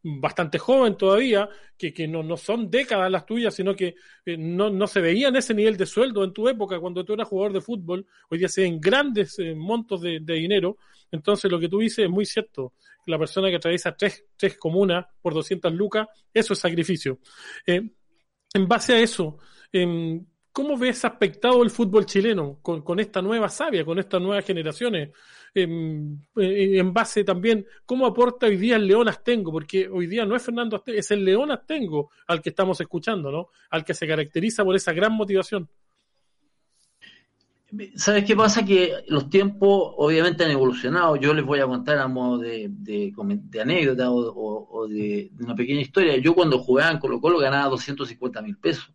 bastante 0.02 0.58
joven 0.58 0.98
todavía, 0.98 1.50
que, 1.78 1.94
que 1.94 2.08
no, 2.08 2.24
no, 2.24 2.38
son 2.38 2.70
décadas 2.70 3.12
las 3.12 3.26
tuyas, 3.26 3.54
sino 3.54 3.76
que 3.76 3.96
eh, 4.26 4.38
no, 4.38 4.70
no, 4.70 4.88
se 4.88 5.02
veían 5.02 5.36
ese 5.36 5.54
nivel 5.54 5.78
de 5.78 5.86
sueldo 5.86 6.24
en 6.24 6.34
tu 6.34 6.48
época 6.48 6.80
cuando 6.80 7.04
tú 7.04 7.14
eras 7.14 7.28
jugador 7.28 7.54
de 7.54 7.62
fútbol, 7.62 8.06
hoy 8.30 8.40
día 8.40 8.48
se 8.48 8.62
ven 8.62 8.80
grandes 8.80 9.38
eh, 9.40 9.54
montos 9.56 10.02
de, 10.02 10.20
dinero, 10.20 10.78
entonces 11.12 11.52
lo 11.52 11.60
que 11.60 11.70
tú 11.70 11.80
dices 11.80 12.06
es 12.06 12.10
muy 12.10 12.26
cierto, 12.26 12.74
la 13.06 13.18
persona 13.18 13.50
que 13.50 13.56
atraviesa 13.56 13.96
tres, 13.96 14.26
tres 14.38 14.58
comunas 14.58 15.06
por 15.22 15.34
200 15.34 15.74
lucas, 15.74 16.08
eso 16.34 16.54
es 16.54 16.60
sacrificio. 16.60 17.20
Eh, 17.66 17.82
en 18.54 18.68
base 18.68 18.94
a 18.94 19.00
eso, 19.00 19.40
em, 19.72 20.26
¿cómo 20.52 20.78
ves 20.78 21.06
aspectado 21.06 21.64
el 21.64 21.70
fútbol 21.70 22.06
chileno 22.06 22.60
con, 22.62 23.00
esta 23.00 23.22
nueva 23.22 23.50
savia, 23.50 23.86
con 23.86 24.00
estas 24.00 24.22
nuevas 24.22 24.46
generaciones? 24.46 25.10
en, 25.54 26.28
en, 26.36 26.94
base 26.94 27.24
también 27.24 27.66
cómo 27.86 28.06
aporta 28.06 28.48
hoy 28.48 28.58
día 28.58 28.76
el 28.76 28.88
León 28.88 29.08
Astengo, 29.08 29.52
porque 29.52 29.88
hoy 29.88 30.08
día 30.08 30.26
no 30.26 30.36
es 30.36 30.44
Fernando 30.44 30.78
Astengo, 30.78 31.00
es 31.00 31.12
el 31.12 31.26
León 31.26 31.52
Astengo 31.52 32.12
al 32.28 32.42
que 32.42 32.50
estamos 32.50 32.80
escuchando, 32.82 33.32
¿no? 33.32 33.48
Al 33.70 33.84
que 33.84 33.94
se 33.94 34.08
caracteriza 34.08 34.64
por 34.64 34.76
esa 34.76 34.94
gran 34.94 35.14
motivación. 35.14 35.70
¿Sabes 37.96 38.26
qué 38.26 38.36
pasa? 38.36 38.66
Que 38.66 38.94
los 39.08 39.30
tiempos 39.30 39.94
obviamente 39.98 40.44
han 40.44 40.50
evolucionado. 40.50 41.18
Yo 41.18 41.36
les 41.36 41.46
voy 41.46 41.60
a 41.60 41.68
contar 41.68 42.00
a 42.00 42.08
modo 42.08 42.40
de, 42.40 42.68
de, 42.68 43.14
anécdota 43.62 44.10
o, 44.10 44.88
de, 44.88 45.32
una 45.40 45.56
pequeña 45.56 45.82
historia. 45.82 46.18
Yo 46.18 46.34
cuando 46.34 46.58
jugaba 46.58 46.92
en 46.92 46.98
Colo 46.98 47.22
Colo 47.22 47.38
ganaba 47.38 47.70
250 47.70 48.42
mil 48.42 48.58
pesos. 48.58 48.92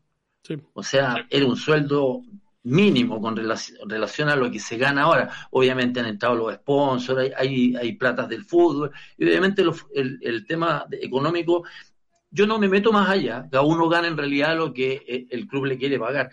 O 0.74 0.82
sea, 0.82 1.26
era 1.30 1.46
un 1.46 1.56
sueldo 1.56 2.22
mínimo 2.64 3.20
con 3.20 3.36
relación, 3.36 4.28
a 4.28 4.36
lo 4.36 4.50
que 4.50 4.58
se 4.58 4.76
gana 4.76 5.02
ahora. 5.02 5.30
Obviamente 5.50 6.00
han 6.00 6.06
entrado 6.06 6.34
los 6.34 6.54
sponsors, 6.54 7.32
hay, 7.36 7.74
hay, 7.76 7.92
platas 7.92 8.28
del 8.28 8.44
fútbol, 8.44 8.90
y 9.16 9.24
obviamente 9.24 9.62
el, 9.62 10.18
el, 10.22 10.46
tema 10.46 10.86
económico, 10.90 11.64
yo 12.30 12.46
no 12.46 12.58
me 12.58 12.68
meto 12.68 12.92
más 12.92 13.08
allá, 13.08 13.46
cada 13.50 13.64
uno 13.64 13.88
gana 13.88 14.08
en 14.08 14.16
realidad 14.16 14.56
lo 14.56 14.72
que 14.72 15.04
eh, 15.06 15.26
el 15.30 15.46
club 15.46 15.66
le 15.66 15.78
quiere 15.78 15.98
pagar. 15.98 16.30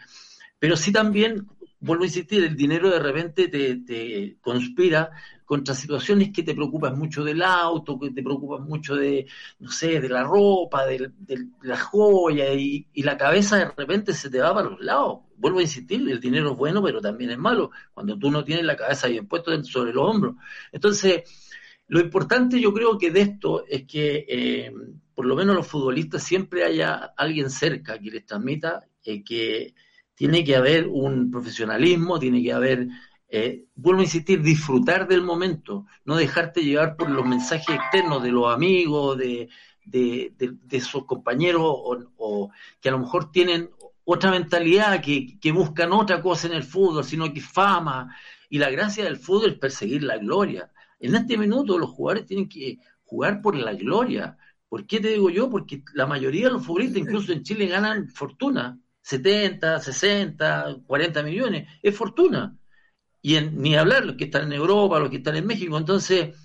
Pero 0.58 0.78
sí 0.78 0.92
también, 0.92 1.48
vuelvo 1.82 2.04
a 2.04 2.08
insistir, 2.08 2.44
el 2.44 2.56
dinero 2.56 2.90
de 2.90 3.00
repente 3.00 3.48
te, 3.48 4.38
conspira 4.40 5.12
contra 5.46 5.76
situaciones 5.76 6.32
que 6.32 6.44
te 6.44 6.54
preocupas 6.54 6.96
mucho 6.96 7.24
del 7.24 7.42
auto, 7.42 8.00
que 8.00 8.12
te 8.12 8.24
preocupas 8.24 8.62
mucho 8.62 8.96
de, 8.96 9.28
no 9.60 9.70
sé, 9.70 10.00
de 10.00 10.08
la 10.08 10.24
ropa, 10.24 10.86
de, 10.86 11.12
la 11.64 11.78
joya, 11.78 12.54
y, 12.54 12.88
y, 12.94 13.04
la 13.04 13.18
cabeza 13.18 13.58
de 13.58 13.66
repente 13.66 14.14
se 14.14 14.30
te 14.30 14.40
va 14.40 14.54
para 14.54 14.70
los 14.70 14.80
lados. 14.80 15.20
Vuelvo 15.36 15.60
a 15.60 15.64
insistir, 15.64 16.08
el 16.10 16.20
dinero 16.22 16.52
es 16.52 16.58
bueno, 16.58 16.82
pero 16.82 17.02
también 17.02 17.32
es 17.32 17.38
malo, 17.38 17.72
cuando 17.94 18.18
tú 18.18 18.32
no 18.32 18.44
tienes 18.44 18.64
la 18.64 18.78
cabeza 18.78 19.08
bien 19.08 19.28
puesta 19.28 19.52
sobre 19.64 19.92
los 19.92 20.08
hombros. 20.08 20.36
Entonces, 20.72 21.24
lo 21.88 22.00
importante 22.00 22.62
yo 22.62 22.74
creo 22.74 22.98
que 22.98 23.12
de 23.12 23.22
esto 23.22 23.66
es 23.68 23.86
que 23.86 24.26
eh, 24.30 24.72
por 25.14 25.26
lo 25.26 25.36
menos 25.36 25.56
los 25.56 25.68
futbolistas 25.68 26.24
siempre 26.24 26.64
haya 26.64 27.12
alguien 27.18 27.50
cerca 27.50 28.00
que 28.00 28.12
les 28.12 28.26
transmita 28.26 28.88
eh, 29.04 29.24
que 29.24 29.74
tiene 30.22 30.44
que 30.44 30.56
haber 30.56 30.88
un 30.88 31.32
profesionalismo, 31.32 32.20
tiene 32.20 32.44
que 32.44 32.54
haber 32.54 32.88
eh, 33.28 33.66
vuelvo 33.74 34.02
a 34.02 34.04
insistir, 34.04 34.44
disfrutar 34.44 35.08
del 35.08 35.24
momento, 35.24 35.88
no 36.06 36.16
dejarte 36.16 36.62
llevar 36.62 36.96
por 36.96 37.10
los 37.10 37.26
mensajes 37.26 37.76
externos 37.76 38.22
de 38.22 38.32
los 38.32 38.54
amigos, 38.54 39.18
de, 39.18 39.50
de, 39.84 40.32
de, 40.38 40.80
sus 40.80 41.06
compañeros, 41.08 41.64
o, 41.66 42.52
que 42.80 42.90
a 42.90 42.92
lo 42.92 43.00
mejor 43.00 43.32
tienen 43.32 43.72
otra 44.04 44.30
mentalidad, 44.30 45.02
que, 45.02 45.40
que, 45.40 45.52
buscan 45.52 45.92
otra 45.92 46.22
cosa 46.22 46.46
en 46.46 46.54
el 46.54 46.64
fútbol, 46.66 47.04
sino 47.04 47.34
que 47.34 47.42
fama. 47.42 48.16
Y 48.48 48.60
la 48.60 48.70
gracia 48.70 49.04
del 49.04 49.18
fútbol 49.18 49.50
es 49.50 49.58
perseguir 49.58 50.04
la 50.04 50.20
gloria. 50.20 50.72
En 51.00 51.16
este 51.16 51.36
minuto 51.36 51.80
los 51.80 51.90
jugadores 51.90 52.28
tienen 52.28 52.48
que 52.48 52.78
jugar 53.06 53.42
por 53.42 53.56
la 53.56 53.74
gloria. 53.74 54.38
¿Por 54.70 54.86
qué 54.86 55.00
te 55.00 55.08
digo 55.08 55.32
yo? 55.32 55.50
Porque 55.50 55.82
la 55.96 56.06
mayoría 56.06 56.46
de 56.46 56.54
los 56.54 56.64
futbolistas, 56.64 57.02
incluso 57.02 57.34
en 57.34 57.42
Chile, 57.42 57.66
ganan 57.66 58.08
fortuna. 58.08 58.78
70, 59.12 59.80
60, 59.80 60.78
40 60.88 61.24
millones. 61.24 61.68
Es 61.82 61.96
fortuna 61.96 62.58
y 63.22 63.40
ni 63.40 63.76
hablar 63.76 64.06
los 64.06 64.16
que 64.16 64.26
están 64.26 64.46
en 64.46 64.54
Europa, 64.54 65.00
los 65.00 65.10
que 65.10 65.18
están 65.18 65.36
en 65.36 65.46
México. 65.46 65.78
Entonces, 65.78 66.36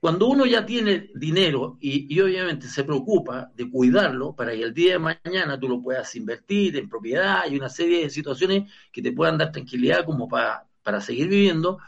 cuando 0.00 0.28
uno 0.28 0.46
ya 0.46 0.64
tiene 0.64 1.10
dinero 1.14 1.76
y, 1.80 2.20
obviamente 2.20 2.68
se 2.68 2.84
preocupa 2.84 3.50
de 3.54 3.68
cuidarlo 3.70 4.34
para 4.34 4.52
que 4.52 4.62
el 4.62 4.72
día 4.72 4.92
de 4.92 4.98
mañana 5.00 5.58
tú 5.58 5.68
lo 5.68 5.82
puedas 5.82 6.14
invertir 6.16 6.76
en 6.76 6.88
propiedad 6.88 7.50
y 7.50 7.56
una 7.56 7.68
serie 7.68 8.04
de 8.04 8.10
situaciones 8.10 8.72
que 8.92 9.02
te 9.02 9.12
puedan 9.12 9.38
dar 9.38 9.52
tranquilidad 9.52 10.04
como 10.04 10.28
para, 10.28 10.66
para 10.82 11.00
seguir 11.00 11.28
viviendo, 11.28 11.78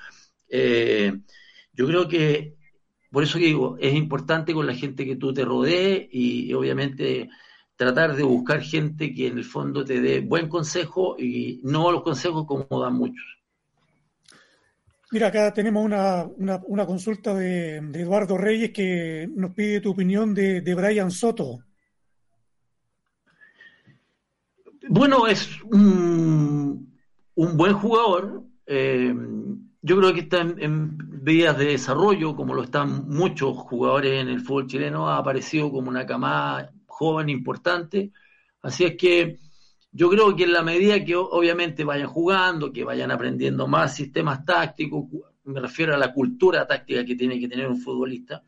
eh, 0.48 1.20
yo 1.72 1.86
creo 1.86 2.08
que, 2.08 2.56
por 3.10 3.22
eso 3.22 3.38
digo, 3.38 3.76
es 3.80 3.94
importante 3.94 4.52
con 4.54 4.66
la 4.66 4.74
gente 4.74 5.06
que 5.06 5.16
tú 5.16 5.32
te 5.32 5.44
rodees 5.44 6.08
y 6.12 6.52
obviamente 6.54 7.30
tratar 7.80 8.14
de 8.14 8.22
buscar 8.22 8.60
gente 8.60 9.14
que 9.14 9.28
en 9.28 9.38
el 9.38 9.44
fondo 9.44 9.82
te 9.82 10.02
dé 10.02 10.20
buen 10.20 10.50
consejo 10.50 11.16
y 11.18 11.62
no 11.64 11.90
los 11.90 12.02
consejos 12.02 12.44
como 12.46 12.66
dan 12.78 12.92
muchos. 12.92 13.24
Mira, 15.10 15.28
acá 15.28 15.50
tenemos 15.54 15.82
una, 15.82 16.28
una, 16.36 16.84
consulta 16.84 17.32
de, 17.32 17.78
Eduardo 17.78 18.36
Reyes 18.36 18.70
que 18.72 19.26
nos 19.34 19.54
pide 19.54 19.80
tu 19.80 19.92
opinión 19.92 20.34
de, 20.34 20.74
Brian 20.74 21.10
Soto. 21.10 21.60
Bueno, 24.90 25.26
es 25.26 25.48
un, 25.62 26.86
buen 27.34 27.72
jugador. 27.72 28.44
Eh, 28.66 29.14
yo 29.80 29.96
creo 29.96 30.12
que 30.12 30.20
está 30.20 30.42
en, 30.42 30.98
vías 31.24 31.56
de 31.56 31.64
desarrollo, 31.64 32.36
como 32.36 32.52
lo 32.52 32.62
están 32.62 33.08
muchos 33.08 33.56
jugadores 33.56 34.20
en 34.20 34.28
el 34.28 34.42
fútbol 34.42 34.66
chileno. 34.66 35.08
Ha 35.08 35.16
aparecido 35.16 35.72
como 35.72 35.88
una 35.88 36.04
camada 36.04 36.74
joven 37.00 37.30
importante. 37.30 38.12
Así 38.60 38.84
es 38.84 38.94
que 38.94 39.38
yo 39.90 40.10
creo 40.10 40.36
que 40.36 40.44
en 40.44 40.52
la 40.52 40.62
medida 40.62 41.02
que 41.02 41.16
obviamente 41.16 41.82
vayan 41.82 42.08
jugando, 42.08 42.70
que 42.70 42.84
vayan 42.84 43.10
aprendiendo 43.10 43.66
más 43.66 43.96
sistemas 43.96 44.44
tácticos, 44.44 45.06
me 45.44 45.60
refiero 45.60 45.94
a 45.94 45.98
la 45.98 46.12
cultura 46.12 46.66
táctica 46.66 47.02
que 47.06 47.16
tiene 47.16 47.40
que 47.40 47.48
tener 47.48 47.66
un 47.68 47.80
futbolista. 47.80 48.44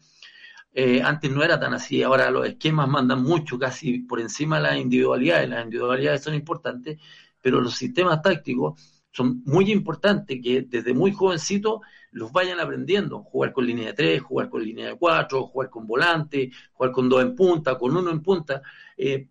Eh, 0.75 1.01
antes 1.03 1.31
no 1.31 1.43
era 1.43 1.59
tan 1.59 1.73
así, 1.73 2.03
ahora 2.03 2.31
los 2.31 2.47
esquemas 2.47 2.89
mandan 2.89 3.23
mucho, 3.23 3.59
casi 3.59 4.01
por 4.01 4.21
encima 4.21 4.57
de 4.57 4.63
las 4.65 4.77
individualidades. 4.77 5.49
Las 5.49 5.65
individualidades 5.65 6.23
son 6.23 6.35
importantes, 6.35 6.99
pero 7.41 7.59
los 7.59 7.75
sistemas 7.75 8.21
tácticos 8.21 9.01
son 9.11 9.43
muy 9.47 9.73
importantes 9.73 10.41
que 10.43 10.67
desde 10.69 10.93
muy 10.93 11.13
jovencito 11.13 11.81
los 12.13 12.33
vayan 12.33 12.61
aprendiendo. 12.61 13.23
Jugar 13.23 13.53
con 13.53 13.67
línea 13.67 13.89
de 13.89 13.93
tres, 13.95 14.23
jugar 14.23 14.49
con 14.49 14.63
línea 14.63 14.89
de 14.89 14.97
cuatro, 14.97 15.47
jugar 15.47 15.71
con 15.71 15.87
volante, 15.87 16.51
jugar 16.73 16.93
con 16.93 17.09
dos 17.09 17.23
en 17.23 17.35
punta, 17.35 17.77
con 17.77 17.97
uno 17.97 18.11
en 18.11 18.23
punta. 18.23 18.63
Eh, 18.97 19.29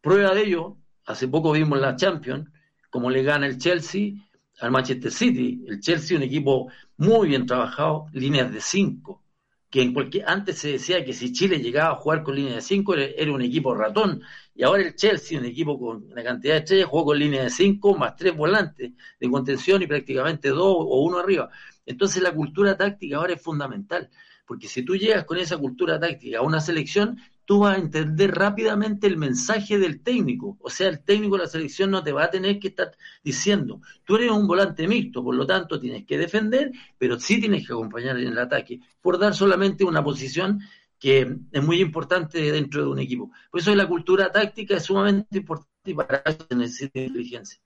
prueba 0.00 0.34
de 0.34 0.42
ello, 0.42 0.76
hace 1.06 1.28
poco 1.28 1.52
vimos 1.52 1.80
la 1.80 1.96
Champions, 1.96 2.48
como 2.90 3.10
le 3.10 3.22
gana 3.22 3.46
el 3.46 3.58
Chelsea 3.58 4.12
al 4.60 4.70
Manchester 4.70 5.10
City. 5.10 5.64
El 5.66 5.80
Chelsea, 5.80 6.16
un 6.16 6.22
equipo 6.22 6.68
muy 6.96 7.28
bien 7.28 7.46
trabajado, 7.46 8.06
líneas 8.12 8.52
de 8.52 8.60
cinco, 8.60 9.22
que 9.68 9.82
en 9.82 9.92
cualquier, 9.92 10.28
antes 10.28 10.58
se 10.58 10.72
decía 10.72 11.04
que 11.04 11.12
si 11.12 11.32
Chile 11.32 11.58
llegaba 11.58 11.94
a 11.94 11.96
jugar 11.96 12.22
con 12.22 12.36
línea 12.36 12.54
de 12.54 12.60
cinco 12.60 12.94
era, 12.94 13.32
un 13.32 13.42
equipo 13.42 13.74
ratón, 13.74 14.22
y 14.54 14.62
ahora 14.62 14.84
el 14.84 14.94
Chelsea, 14.94 15.36
un 15.36 15.46
equipo 15.46 15.76
con 15.78 16.04
una 16.12 16.22
cantidad 16.22 16.54
de 16.54 16.58
estrellas, 16.60 16.86
jugó 16.88 17.06
con 17.06 17.18
línea 17.18 17.42
de 17.42 17.50
cinco 17.50 17.96
más 17.96 18.14
tres 18.14 18.36
volantes 18.36 18.92
de 19.18 19.30
contención 19.30 19.82
y 19.82 19.88
prácticamente 19.88 20.50
dos 20.50 20.76
o 20.78 21.02
uno 21.02 21.18
arriba. 21.18 21.50
Entonces 21.86 22.22
la 22.22 22.34
cultura 22.34 22.76
táctica 22.76 23.16
ahora 23.16 23.34
es 23.34 23.42
fundamental, 23.42 24.10
porque 24.46 24.68
si 24.68 24.82
tú 24.82 24.96
llegas 24.96 25.24
con 25.24 25.38
esa 25.38 25.56
cultura 25.56 25.98
táctica 25.98 26.38
a 26.38 26.42
una 26.42 26.60
selección, 26.60 27.18
tú 27.44 27.60
vas 27.60 27.76
a 27.76 27.80
entender 27.80 28.34
rápidamente 28.34 29.06
el 29.06 29.16
mensaje 29.16 29.78
del 29.78 30.02
técnico. 30.02 30.56
O 30.60 30.70
sea, 30.70 30.88
el 30.88 31.02
técnico 31.04 31.36
de 31.36 31.42
la 31.42 31.48
selección 31.48 31.90
no 31.90 32.02
te 32.02 32.12
va 32.12 32.24
a 32.24 32.30
tener 32.30 32.58
que 32.58 32.68
estar 32.68 32.92
diciendo, 33.22 33.80
tú 34.04 34.16
eres 34.16 34.30
un 34.30 34.46
volante 34.46 34.88
mixto, 34.88 35.22
por 35.22 35.34
lo 35.34 35.46
tanto 35.46 35.78
tienes 35.78 36.04
que 36.06 36.18
defender, 36.18 36.72
pero 36.98 37.18
sí 37.18 37.40
tienes 37.40 37.66
que 37.66 37.72
acompañar 37.72 38.18
en 38.18 38.28
el 38.28 38.38
ataque, 38.38 38.80
por 39.00 39.18
dar 39.18 39.34
solamente 39.34 39.84
una 39.84 40.02
posición 40.02 40.60
que 40.98 41.36
es 41.52 41.62
muy 41.62 41.80
importante 41.80 42.40
dentro 42.50 42.82
de 42.82 42.88
un 42.88 42.98
equipo. 42.98 43.30
Por 43.50 43.60
eso 43.60 43.74
la 43.74 43.86
cultura 43.86 44.32
táctica 44.32 44.76
es 44.76 44.84
sumamente 44.84 45.38
importante 45.38 45.70
y 45.84 45.94
para 45.94 46.22
eso 46.24 46.46
se 46.48 46.56
necesita 46.56 47.00
inteligencia. 47.00 47.60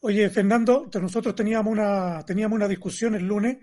Oye, 0.00 0.30
Fernando, 0.30 0.88
nosotros 1.00 1.34
teníamos 1.34 1.72
una, 1.72 2.22
teníamos 2.24 2.56
una 2.56 2.68
discusión 2.68 3.14
el 3.16 3.26
lunes 3.26 3.58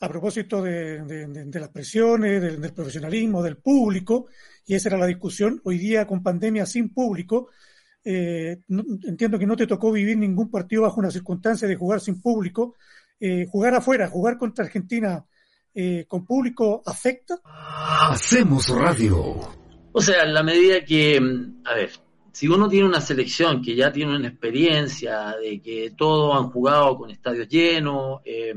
a 0.00 0.08
propósito 0.08 0.62
de, 0.62 1.50
las 1.52 1.68
presiones, 1.70 2.42
del, 2.42 2.72
profesionalismo, 2.72 3.42
del 3.42 3.56
público, 3.56 4.26
y 4.66 4.74
esa 4.74 4.90
era 4.90 4.98
la 4.98 5.06
discusión. 5.06 5.60
Hoy 5.64 5.78
día, 5.78 6.06
con 6.06 6.22
pandemia 6.22 6.66
sin 6.66 6.92
público, 6.92 7.48
eh, 8.04 8.58
entiendo 8.68 9.38
que 9.38 9.46
no 9.46 9.56
te 9.56 9.66
tocó 9.66 9.90
vivir 9.90 10.18
ningún 10.18 10.50
partido 10.50 10.82
bajo 10.82 11.00
una 11.00 11.10
circunstancia 11.10 11.66
de 11.66 11.76
jugar 11.76 12.00
sin 12.00 12.20
público. 12.20 12.76
Eh, 13.18 13.46
jugar 13.50 13.74
afuera, 13.74 14.08
jugar 14.08 14.38
contra 14.38 14.64
Argentina 14.64 15.24
eh, 15.74 16.04
con 16.06 16.24
público, 16.24 16.82
¿afecta? 16.86 17.40
Hacemos 17.44 18.68
radio. 18.68 19.16
O 19.92 20.00
sea, 20.00 20.22
en 20.22 20.34
la 20.34 20.42
medida 20.44 20.84
que, 20.84 21.18
a 21.64 21.74
ver, 21.74 21.90
si 22.38 22.46
uno 22.46 22.68
tiene 22.68 22.86
una 22.86 23.00
selección 23.00 23.60
que 23.60 23.74
ya 23.74 23.90
tiene 23.90 24.14
una 24.14 24.28
experiencia 24.28 25.34
de 25.38 25.60
que 25.60 25.92
todos 25.96 26.36
han 26.36 26.50
jugado 26.50 26.96
con 26.96 27.10
estadios 27.10 27.48
llenos, 27.48 28.20
eh, 28.24 28.54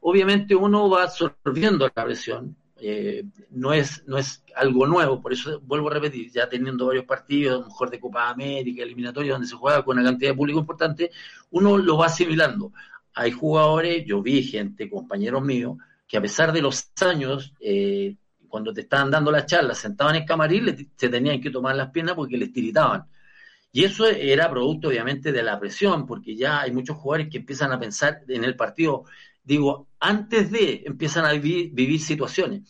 obviamente 0.00 0.54
uno 0.54 0.90
va 0.90 1.04
absorbiendo 1.04 1.90
la 1.96 2.04
presión. 2.04 2.54
Eh, 2.76 3.24
no, 3.52 3.72
es, 3.72 4.04
no 4.06 4.18
es 4.18 4.44
algo 4.54 4.86
nuevo, 4.86 5.22
por 5.22 5.32
eso 5.32 5.58
vuelvo 5.60 5.88
a 5.88 5.94
repetir, 5.94 6.30
ya 6.32 6.50
teniendo 6.50 6.88
varios 6.88 7.06
partidos, 7.06 7.54
a 7.54 7.60
lo 7.60 7.66
mejor 7.68 7.88
de 7.88 7.98
Copa 7.98 8.28
América, 8.28 8.82
eliminatoria, 8.82 9.32
donde 9.32 9.48
se 9.48 9.56
juega 9.56 9.82
con 9.82 9.98
una 9.98 10.06
cantidad 10.06 10.32
de 10.32 10.36
público 10.36 10.58
importante, 10.58 11.10
uno 11.52 11.78
lo 11.78 11.96
va 11.96 12.06
asimilando. 12.08 12.72
Hay 13.14 13.30
jugadores, 13.30 14.04
yo 14.04 14.20
vi 14.20 14.42
gente, 14.42 14.90
compañeros 14.90 15.42
míos, 15.42 15.78
que 16.06 16.18
a 16.18 16.20
pesar 16.20 16.52
de 16.52 16.60
los 16.60 16.90
años, 17.00 17.54
eh, 17.58 18.16
cuando 18.48 18.70
te 18.74 18.82
estaban 18.82 19.10
dando 19.10 19.30
la 19.30 19.46
charla, 19.46 19.74
sentaban 19.74 20.14
en 20.14 20.22
el 20.22 20.28
camarín, 20.28 20.92
se 20.94 21.08
tenían 21.08 21.40
que 21.40 21.48
tomar 21.48 21.74
las 21.74 21.88
piernas 21.88 22.16
porque 22.16 22.36
les 22.36 22.52
tiritaban. 22.52 23.06
Y 23.74 23.84
eso 23.84 24.06
era 24.06 24.48
producto, 24.48 24.88
obviamente, 24.88 25.32
de 25.32 25.42
la 25.42 25.58
presión, 25.58 26.06
porque 26.06 26.34
ya 26.34 26.62
hay 26.62 26.70
muchos 26.70 26.96
jugadores 26.96 27.28
que 27.28 27.38
empiezan 27.38 27.72
a 27.72 27.78
pensar 27.78 28.22
en 28.28 28.44
el 28.44 28.56
partido 28.56 29.04
digo, 29.44 29.88
antes 30.00 30.50
de 30.50 30.82
empiezan 30.86 31.26
a 31.26 31.32
vivir, 31.32 32.00
situaciones. 32.00 32.62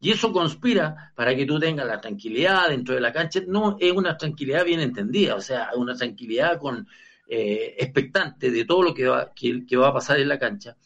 Y 0.00 0.12
eso 0.12 0.32
conspira 0.32 1.12
para 1.16 1.34
que 1.34 1.44
tú 1.44 1.58
tengas 1.58 1.86
la 1.86 2.00
tranquilidad 2.00 2.68
dentro 2.68 2.94
de 2.94 3.00
la 3.00 3.12
cancha. 3.12 3.40
No 3.46 3.76
es 3.80 3.92
una 3.92 4.16
tranquilidad 4.16 4.64
bien 4.64 4.80
entendida, 4.80 5.34
o 5.34 5.40
sea, 5.40 5.70
una 5.74 5.96
tranquilidad 5.96 6.58
con 6.58 6.86
eh, 7.26 7.74
expectante 7.78 8.50
de 8.50 8.64
todo 8.64 8.82
lo 8.82 8.94
que 8.94 9.06
va, 9.06 9.32
que, 9.34 9.76
va 9.76 9.88
a 9.88 9.92
pasar 9.92 10.20
en 10.20 10.28
la 10.28 10.38
cancha. 10.38 10.76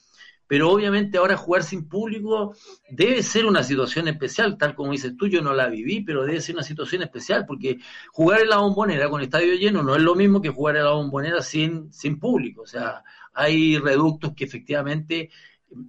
Pero 0.53 0.71
obviamente 0.71 1.17
ahora 1.17 1.35
jugar 1.35 1.63
sin 1.63 1.89
público 1.89 2.55
debe 2.91 3.23
ser 3.23 3.47
una 3.47 3.63
situación 3.63 4.07
especial, 4.09 4.59
tal 4.59 4.75
como 4.75 4.93
dices 4.93 5.17
tú, 5.17 5.27
yo 5.27 5.41
no 5.41 5.55
la 5.55 5.67
viví, 5.67 6.03
pero 6.03 6.27
debe 6.27 6.43
ser 6.43 6.57
una 6.57 6.63
situación 6.63 7.01
especial, 7.03 7.47
porque 7.47 7.79
jugar 8.11 8.43
en 8.43 8.51
la 8.51 8.59
bombonera 8.59 9.09
con 9.09 9.23
estadio 9.23 9.55
lleno 9.55 9.83
no 9.83 9.97
es 9.97 10.03
lo 10.03 10.15
mismo 10.15 10.43
que 10.43 10.51
jugar 10.51 10.77
en 10.77 10.85
la 10.85 10.91
bombonera 10.91 11.41
sin, 11.41 11.91
sin 11.91 12.19
público. 12.19 12.65
O 12.65 12.67
sea, 12.67 13.03
hay 13.33 13.79
reductos 13.79 14.35
que 14.35 14.45
efectivamente 14.45 15.31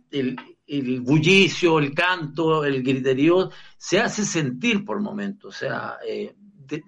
el, 0.10 1.02
bullicio, 1.02 1.78
el 1.78 1.94
canto, 1.94 2.64
el 2.64 2.84
griterío 2.84 3.52
se 3.76 4.00
hace 4.00 4.24
sentir 4.24 4.86
por 4.86 5.02
momentos. 5.02 5.56
O 5.56 5.60
sea, 5.60 5.98
eh, 6.08 6.34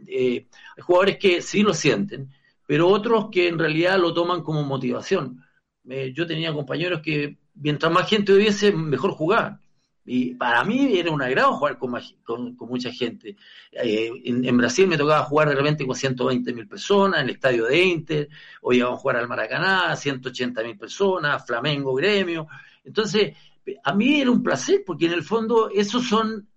hay 0.07 0.81
jugadores 0.81 1.17
que 1.17 1.41
sí 1.41 1.61
lo 1.61 1.73
sienten, 1.73 2.31
pero 2.65 2.87
otros 2.87 3.27
que 3.29 3.49
en 3.49 3.59
realidad 3.59 3.99
lo 3.99 4.13
toman 4.13 4.43
como 4.43 4.63
motivación. 4.63 5.43
Eh, 5.89 6.13
yo 6.15 6.25
tenía 6.25 6.53
compañeros 6.53 7.01
que 7.03 7.37
mientras 7.55 7.91
más 7.91 8.09
gente 8.09 8.33
hubiese, 8.33 8.71
mejor 8.71 9.11
jugar. 9.11 9.59
Y 10.07 10.35
para 10.35 10.63
mí 10.63 10.99
era 10.99 11.09
un 11.09 11.21
agrado 11.21 11.53
jugar 11.53 11.79
con, 11.79 11.91
con, 12.23 12.69
mucha 12.69 12.91
gente. 12.91 13.35
Eh, 13.71 14.11
en, 14.23 14.57
Brasil 14.57 14.87
me 14.87 14.97
tocaba 14.97 15.23
jugar 15.23 15.49
de 15.49 15.55
repente 15.55 15.85
con 15.85 15.95
120 15.95 16.53
mil 16.53 16.67
personas, 16.67 17.21
en 17.21 17.29
el 17.29 17.35
estadio 17.35 17.65
de 17.65 17.83
Inter, 17.83 18.29
hoy 18.61 18.77
íbamos 18.77 18.99
a 18.99 19.01
jugar 19.01 19.17
al 19.17 19.27
Maracaná, 19.27 19.95
180 19.95 20.63
mil 20.63 20.77
personas, 20.77 21.43
Flamengo, 21.45 21.95
Gremio. 21.95 22.47
Entonces, 22.83 23.35
a 23.83 23.93
mí 23.95 24.21
era 24.21 24.29
un 24.29 24.43
placer, 24.43 24.83
porque 24.85 25.07
en 25.07 25.13
el 25.13 25.23
fondo 25.23 25.71
esos 25.73 26.07
son 26.07 26.47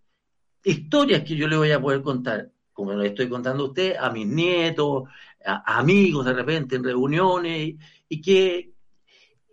historias 0.62 1.22
que 1.22 1.34
yo 1.34 1.48
le 1.48 1.56
voy 1.56 1.70
a 1.70 1.80
poder 1.80 2.02
contar, 2.02 2.50
como 2.74 2.92
le 2.92 3.08
estoy 3.08 3.30
contando 3.30 3.64
a 3.64 3.68
usted, 3.68 3.96
a 3.96 4.10
mis 4.10 4.26
nietos, 4.26 5.04
a, 5.44 5.78
amigos 5.78 6.26
de 6.26 6.34
repente 6.34 6.76
en 6.76 6.84
reuniones, 6.84 7.76
y 8.10 8.20
que, 8.20 8.72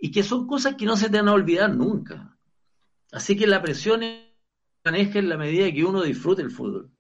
y 0.05 0.11
que 0.11 0.21
son 0.21 0.45
cosas 0.45 0.75
que 0.75 0.85
no 0.85 0.95
se 0.95 1.09
te 1.09 1.17
van 1.17 1.29
a 1.29 1.33
olvidar 1.33 1.75
nunca. 1.75 2.37
Así 3.11 3.35
que 3.35 3.47
la 3.47 3.59
presión 3.59 4.01
maneja 4.85 5.17
en 5.17 5.29
la 5.29 5.35
medida 5.35 5.71
que 5.73 5.83
uno 5.83 6.03
disfrute 6.03 6.43
el 6.43 6.51
fútbol. 6.51 6.91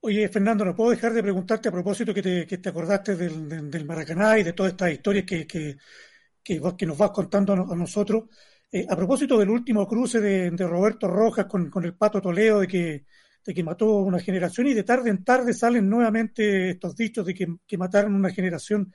Oye, 0.00 0.28
Fernando, 0.28 0.64
no 0.64 0.74
puedo 0.74 0.90
dejar 0.90 1.12
de 1.12 1.22
preguntarte 1.22 1.68
a 1.68 1.72
propósito 1.72 2.12
que 2.12 2.20
te, 2.20 2.68
acordaste 2.68 3.14
del, 3.14 3.84
Maracaná 3.84 4.36
y 4.36 4.42
de 4.42 4.52
todas 4.52 4.72
estas 4.72 4.90
historias 4.90 5.24
que, 5.24 5.46
que, 5.46 6.86
nos 6.86 6.98
vas 6.98 7.12
contando 7.12 7.52
a, 7.52 7.76
nosotros. 7.76 8.24
Eh, 8.72 8.84
a 8.90 8.96
propósito 8.96 9.38
del 9.38 9.50
último 9.50 9.86
cruce 9.86 10.20
de, 10.20 10.66
Roberto 10.66 11.06
Rojas 11.06 11.46
con, 11.46 11.70
el 11.84 11.94
Pato 11.94 12.20
Toledo, 12.20 12.58
de 12.58 12.66
que, 12.66 13.04
de 13.46 13.54
que 13.54 13.62
mató 13.62 13.98
una 13.98 14.18
generación, 14.18 14.66
y 14.66 14.74
de 14.74 14.82
tarde 14.82 15.08
en 15.08 15.22
tarde 15.22 15.54
salen 15.54 15.88
nuevamente 15.88 16.70
estos 16.70 16.96
dichos 16.96 17.24
de 17.24 17.32
que, 17.32 17.46
que 17.64 17.78
mataron 17.78 18.16
una 18.16 18.30
generación 18.30 18.92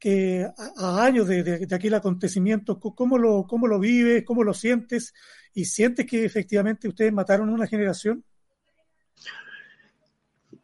que 0.00 0.48
a, 0.76 1.04
años 1.04 1.28
de, 1.28 1.68
aquel 1.70 1.94
acontecimiento, 1.94 2.80
¿cómo 2.80 3.18
lo, 3.18 3.46
¿cómo 3.46 3.68
lo 3.68 3.78
vives? 3.78 4.24
¿Cómo 4.24 4.42
lo 4.42 4.54
sientes? 4.54 5.14
¿Y 5.52 5.66
sientes 5.66 6.06
que 6.06 6.24
efectivamente 6.24 6.88
ustedes 6.88 7.12
mataron 7.12 7.50
una 7.50 7.66
generación? 7.66 8.24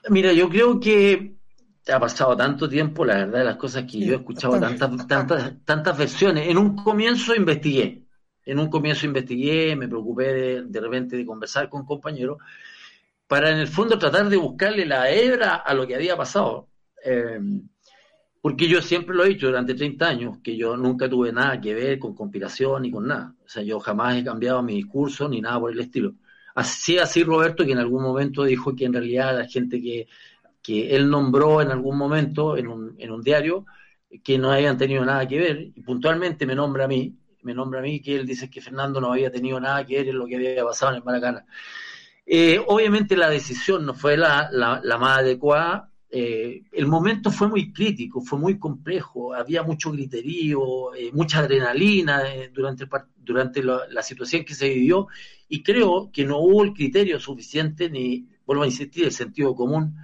Mira, 0.08 0.32
yo 0.32 0.48
creo 0.48 0.80
que 0.80 1.36
ha 1.92 2.00
pasado 2.00 2.36
tanto 2.36 2.68
tiempo, 2.68 3.04
la 3.04 3.16
verdad 3.16 3.40
de 3.40 3.44
las 3.44 3.56
cosas 3.56 3.84
que 3.84 4.00
yo 4.00 4.14
he 4.14 4.16
escuchado 4.16 4.58
tantas, 4.58 5.06
tantas, 5.06 5.52
tantas 5.64 5.98
versiones. 5.98 6.48
En 6.48 6.56
un 6.56 6.74
comienzo 6.74 7.34
investigué, 7.34 8.02
en 8.44 8.58
un 8.58 8.70
comienzo 8.70 9.06
investigué, 9.06 9.76
me 9.76 9.86
preocupé 9.86 10.32
de, 10.32 10.62
de 10.62 10.80
repente 10.80 11.16
de 11.16 11.26
conversar 11.26 11.68
con 11.68 11.84
compañeros, 11.84 12.38
para 13.26 13.50
en 13.50 13.58
el 13.58 13.68
fondo 13.68 13.98
tratar 13.98 14.28
de 14.28 14.36
buscarle 14.36 14.86
la 14.86 15.10
hebra 15.10 15.56
a 15.56 15.74
lo 15.74 15.86
que 15.86 15.94
había 15.94 16.16
pasado. 16.16 16.68
Eh, 17.04 17.38
porque 18.46 18.68
yo 18.68 18.80
siempre 18.80 19.16
lo 19.16 19.24
he 19.24 19.30
dicho 19.30 19.48
durante 19.48 19.74
30 19.74 20.06
años, 20.06 20.38
que 20.40 20.56
yo 20.56 20.76
nunca 20.76 21.10
tuve 21.10 21.32
nada 21.32 21.60
que 21.60 21.74
ver 21.74 21.98
con 21.98 22.14
conspiración 22.14 22.82
ni 22.82 22.92
con 22.92 23.04
nada. 23.08 23.34
O 23.44 23.48
sea, 23.48 23.64
yo 23.64 23.80
jamás 23.80 24.16
he 24.16 24.22
cambiado 24.22 24.62
mi 24.62 24.76
discurso 24.76 25.28
ni 25.28 25.40
nada 25.40 25.58
por 25.58 25.72
el 25.72 25.80
estilo. 25.80 26.14
Así 26.54 26.96
así 26.96 27.24
Roberto, 27.24 27.64
que 27.66 27.72
en 27.72 27.78
algún 27.78 28.04
momento 28.04 28.44
dijo 28.44 28.76
que 28.76 28.84
en 28.84 28.92
realidad 28.92 29.36
la 29.36 29.48
gente 29.48 29.82
que, 29.82 30.06
que 30.62 30.94
él 30.94 31.10
nombró 31.10 31.60
en 31.60 31.72
algún 31.72 31.98
momento 31.98 32.56
en 32.56 32.68
un, 32.68 32.94
en 32.98 33.10
un 33.10 33.20
diario 33.20 33.66
que 34.22 34.38
no 34.38 34.52
habían 34.52 34.78
tenido 34.78 35.04
nada 35.04 35.26
que 35.26 35.40
ver, 35.40 35.72
y 35.74 35.80
puntualmente 35.80 36.46
me 36.46 36.54
nombra 36.54 36.84
a 36.84 36.86
mí, 36.86 37.18
me 37.42 37.52
nombra 37.52 37.80
a 37.80 37.82
mí 37.82 38.00
que 38.00 38.14
él 38.14 38.24
dice 38.24 38.48
que 38.48 38.60
Fernando 38.60 39.00
no 39.00 39.12
había 39.12 39.32
tenido 39.32 39.58
nada 39.58 39.84
que 39.84 39.96
ver 39.96 40.10
en 40.10 40.18
lo 40.18 40.26
que 40.28 40.36
había 40.36 40.64
pasado 40.64 40.92
en 40.92 40.98
el 40.98 41.02
Maracaná. 41.02 41.44
Eh, 42.24 42.62
obviamente 42.64 43.16
la 43.16 43.28
decisión 43.28 43.84
no 43.84 43.92
fue 43.92 44.16
la, 44.16 44.48
la, 44.52 44.98
más 44.98 45.18
adecuada, 45.18 45.90
eh, 46.10 46.62
el 46.72 46.86
momento 46.86 47.30
fue 47.30 47.48
muy 47.48 47.72
crítico, 47.72 48.20
fue 48.20 48.38
muy 48.38 48.58
complejo, 48.58 49.34
había 49.34 49.62
mucho 49.62 49.90
griterío, 49.92 50.94
eh, 50.94 51.10
mucha 51.12 51.40
adrenalina 51.40 52.22
durante, 52.52 52.86
durante 53.16 53.62
la, 53.62 54.02
situación 54.02 54.44
que 54.44 54.54
se 54.54 54.68
vivió 54.68 55.08
y 55.48 55.62
creo 55.62 56.10
que 56.12 56.24
no 56.24 56.38
hubo 56.38 56.64
el 56.64 56.72
criterio 56.72 57.18
suficiente, 57.18 57.90
ni, 57.90 58.28
vuelvo 58.46 58.62
a 58.62 58.66
insistir, 58.66 59.04
el 59.04 59.12
sentido 59.12 59.54
común, 59.54 59.96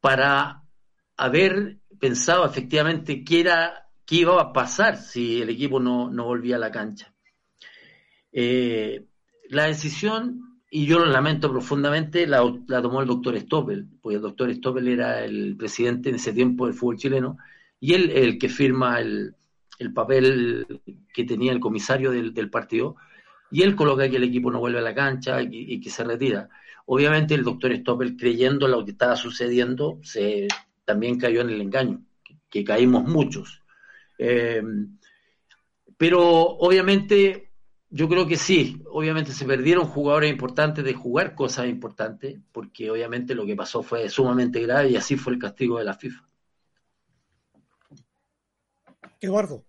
para 0.00 0.62
haber 1.16 1.78
pensado 1.98 2.46
efectivamente 2.46 3.24
qué, 3.24 3.40
era, 3.40 3.90
qué 4.06 4.16
iba 4.16 4.40
a 4.40 4.52
pasar 4.52 4.96
si 4.96 5.42
el 5.42 5.50
equipo 5.50 5.80
no, 5.80 6.10
volvía 6.24 6.56
a 6.56 6.60
la 6.60 6.70
cancha. 6.70 7.12
Eh, 8.32 9.04
la 9.50 9.64
decisión, 9.64 10.47
y 10.70 10.86
yo 10.86 10.98
lo 10.98 11.06
lamento 11.06 11.50
profundamente, 11.50 12.26
la, 12.26 12.38
tomó 12.82 13.00
el 13.00 13.08
doctor 13.08 13.38
Stoppel, 13.38 13.86
porque 14.02 14.16
el 14.16 14.22
doctor 14.22 14.52
Stoppel 14.54 14.88
era 14.88 15.24
el 15.24 15.56
presidente 15.56 16.10
en 16.10 16.16
ese 16.16 16.32
tiempo 16.32 16.66
del 16.66 16.74
fútbol 16.74 16.98
chileno, 16.98 17.38
y 17.80 17.94
él 17.94 18.10
el 18.10 18.38
que 18.38 18.48
firma 18.48 19.00
el, 19.00 19.34
papel 19.94 20.66
que 21.14 21.24
tenía 21.24 21.52
el 21.52 21.60
comisario 21.60 22.10
del, 22.10 22.50
partido, 22.50 22.96
y 23.50 23.62
él 23.62 23.74
coloca 23.76 24.10
que 24.10 24.16
el 24.16 24.24
equipo 24.24 24.50
no 24.50 24.60
vuelve 24.60 24.80
a 24.80 24.82
la 24.82 24.94
cancha 24.94 25.40
y, 25.40 25.80
que 25.80 25.88
se 25.88 26.04
retira. 26.04 26.50
Obviamente 26.84 27.34
el 27.34 27.44
doctor 27.44 27.74
Stoppel, 27.74 28.16
creyendo 28.16 28.68
lo 28.68 28.84
que 28.84 28.90
estaba 28.90 29.16
sucediendo, 29.16 29.98
se 30.02 30.48
también 30.84 31.18
cayó 31.18 31.40
en 31.40 31.50
el 31.50 31.60
engaño, 31.62 32.02
que, 32.50 32.64
caímos 32.64 33.04
muchos. 33.04 33.62
Eh, 34.18 34.62
pero 35.96 36.20
obviamente 36.20 37.47
yo 37.90 38.08
creo 38.08 38.26
que 38.26 38.36
sí, 38.36 38.82
obviamente 38.90 39.32
se 39.32 39.46
perdieron 39.46 39.86
jugadores 39.86 40.30
importantes 40.30 40.84
de 40.84 40.92
jugar 40.92 41.34
cosas 41.34 41.66
importantes, 41.68 42.38
porque 42.52 42.90
obviamente 42.90 43.34
lo 43.34 43.46
que 43.46 43.56
pasó 43.56 43.82
fue 43.82 44.08
sumamente 44.10 44.60
grave 44.60 44.90
y 44.90 44.96
así 44.96 45.16
fue 45.16 45.32
el 45.32 45.38
castigo 45.38 45.78
de 45.78 45.84
la 45.84 45.94
FIFA. 45.94 46.28
Eduardo. 49.20 49.64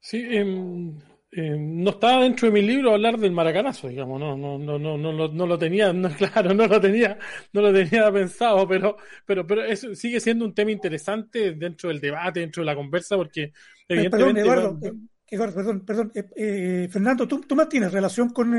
Sí, 0.00 0.18
eh, 0.18 0.92
eh, 1.32 1.56
no 1.58 1.90
estaba 1.90 2.22
dentro 2.22 2.48
de 2.48 2.52
mi 2.52 2.62
libro 2.62 2.92
hablar 2.92 3.18
del 3.18 3.30
maracanazo, 3.30 3.88
digamos, 3.88 4.18
no, 4.18 4.36
no, 4.36 4.58
no, 4.58 4.78
no, 4.78 4.96
no, 4.96 5.28
no 5.28 5.46
lo 5.46 5.58
tenía, 5.58 5.92
claro, 6.18 6.54
no 6.54 6.66
lo 6.66 6.80
tenía, 6.80 7.18
no 7.52 7.60
lo 7.60 7.72
tenía 7.72 8.10
pensado, 8.10 8.66
pero, 8.66 8.96
pero, 9.26 9.46
pero 9.46 9.64
eso 9.64 9.94
sigue 9.94 10.18
siendo 10.18 10.44
un 10.44 10.54
tema 10.54 10.72
interesante 10.72 11.52
dentro 11.52 11.90
del 11.90 12.00
debate, 12.00 12.40
dentro 12.40 12.62
de 12.62 12.66
la 12.66 12.74
conversa, 12.74 13.16
porque 13.16 13.52
evidentemente. 13.86 14.42
Perdón, 14.42 14.78
Eduardo, 14.80 14.80
perdón, 15.30 15.80
perdón, 15.84 16.12
eh, 16.14 16.28
eh, 16.36 16.88
Fernando, 16.90 17.26
¿tú, 17.26 17.40
¿tú 17.40 17.54
mantienes 17.54 17.92
relación 17.92 18.30
con, 18.30 18.52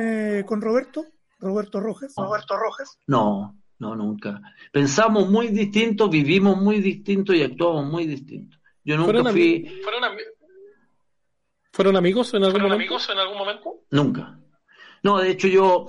con 0.45 0.61
Roberto? 0.61 1.05
Roberto 1.39 1.79
Rojas. 1.79 2.13
Roberto 2.15 2.57
Rojas. 2.57 2.99
No, 3.07 3.57
no, 3.79 3.95
nunca. 3.95 4.41
Pensamos 4.71 5.29
muy 5.29 5.47
distinto, 5.47 6.07
vivimos 6.07 6.61
muy 6.61 6.79
distinto 6.79 7.33
y 7.33 7.41
actuamos 7.41 7.85
muy 7.89 8.05
distinto. 8.05 8.57
Yo 8.83 8.97
nunca 8.97 9.31
fui. 9.31 9.81
¿Fueron 11.73 11.95
amigos 11.95 12.33
en 12.33 12.43
algún, 12.43 12.61
momento? 12.61 12.75
amigos 12.75 13.09
en 13.09 13.17
algún 13.17 13.37
momento? 13.37 13.83
Nunca. 13.91 14.37
No, 15.03 15.19
de 15.19 15.31
hecho 15.31 15.47
yo, 15.47 15.87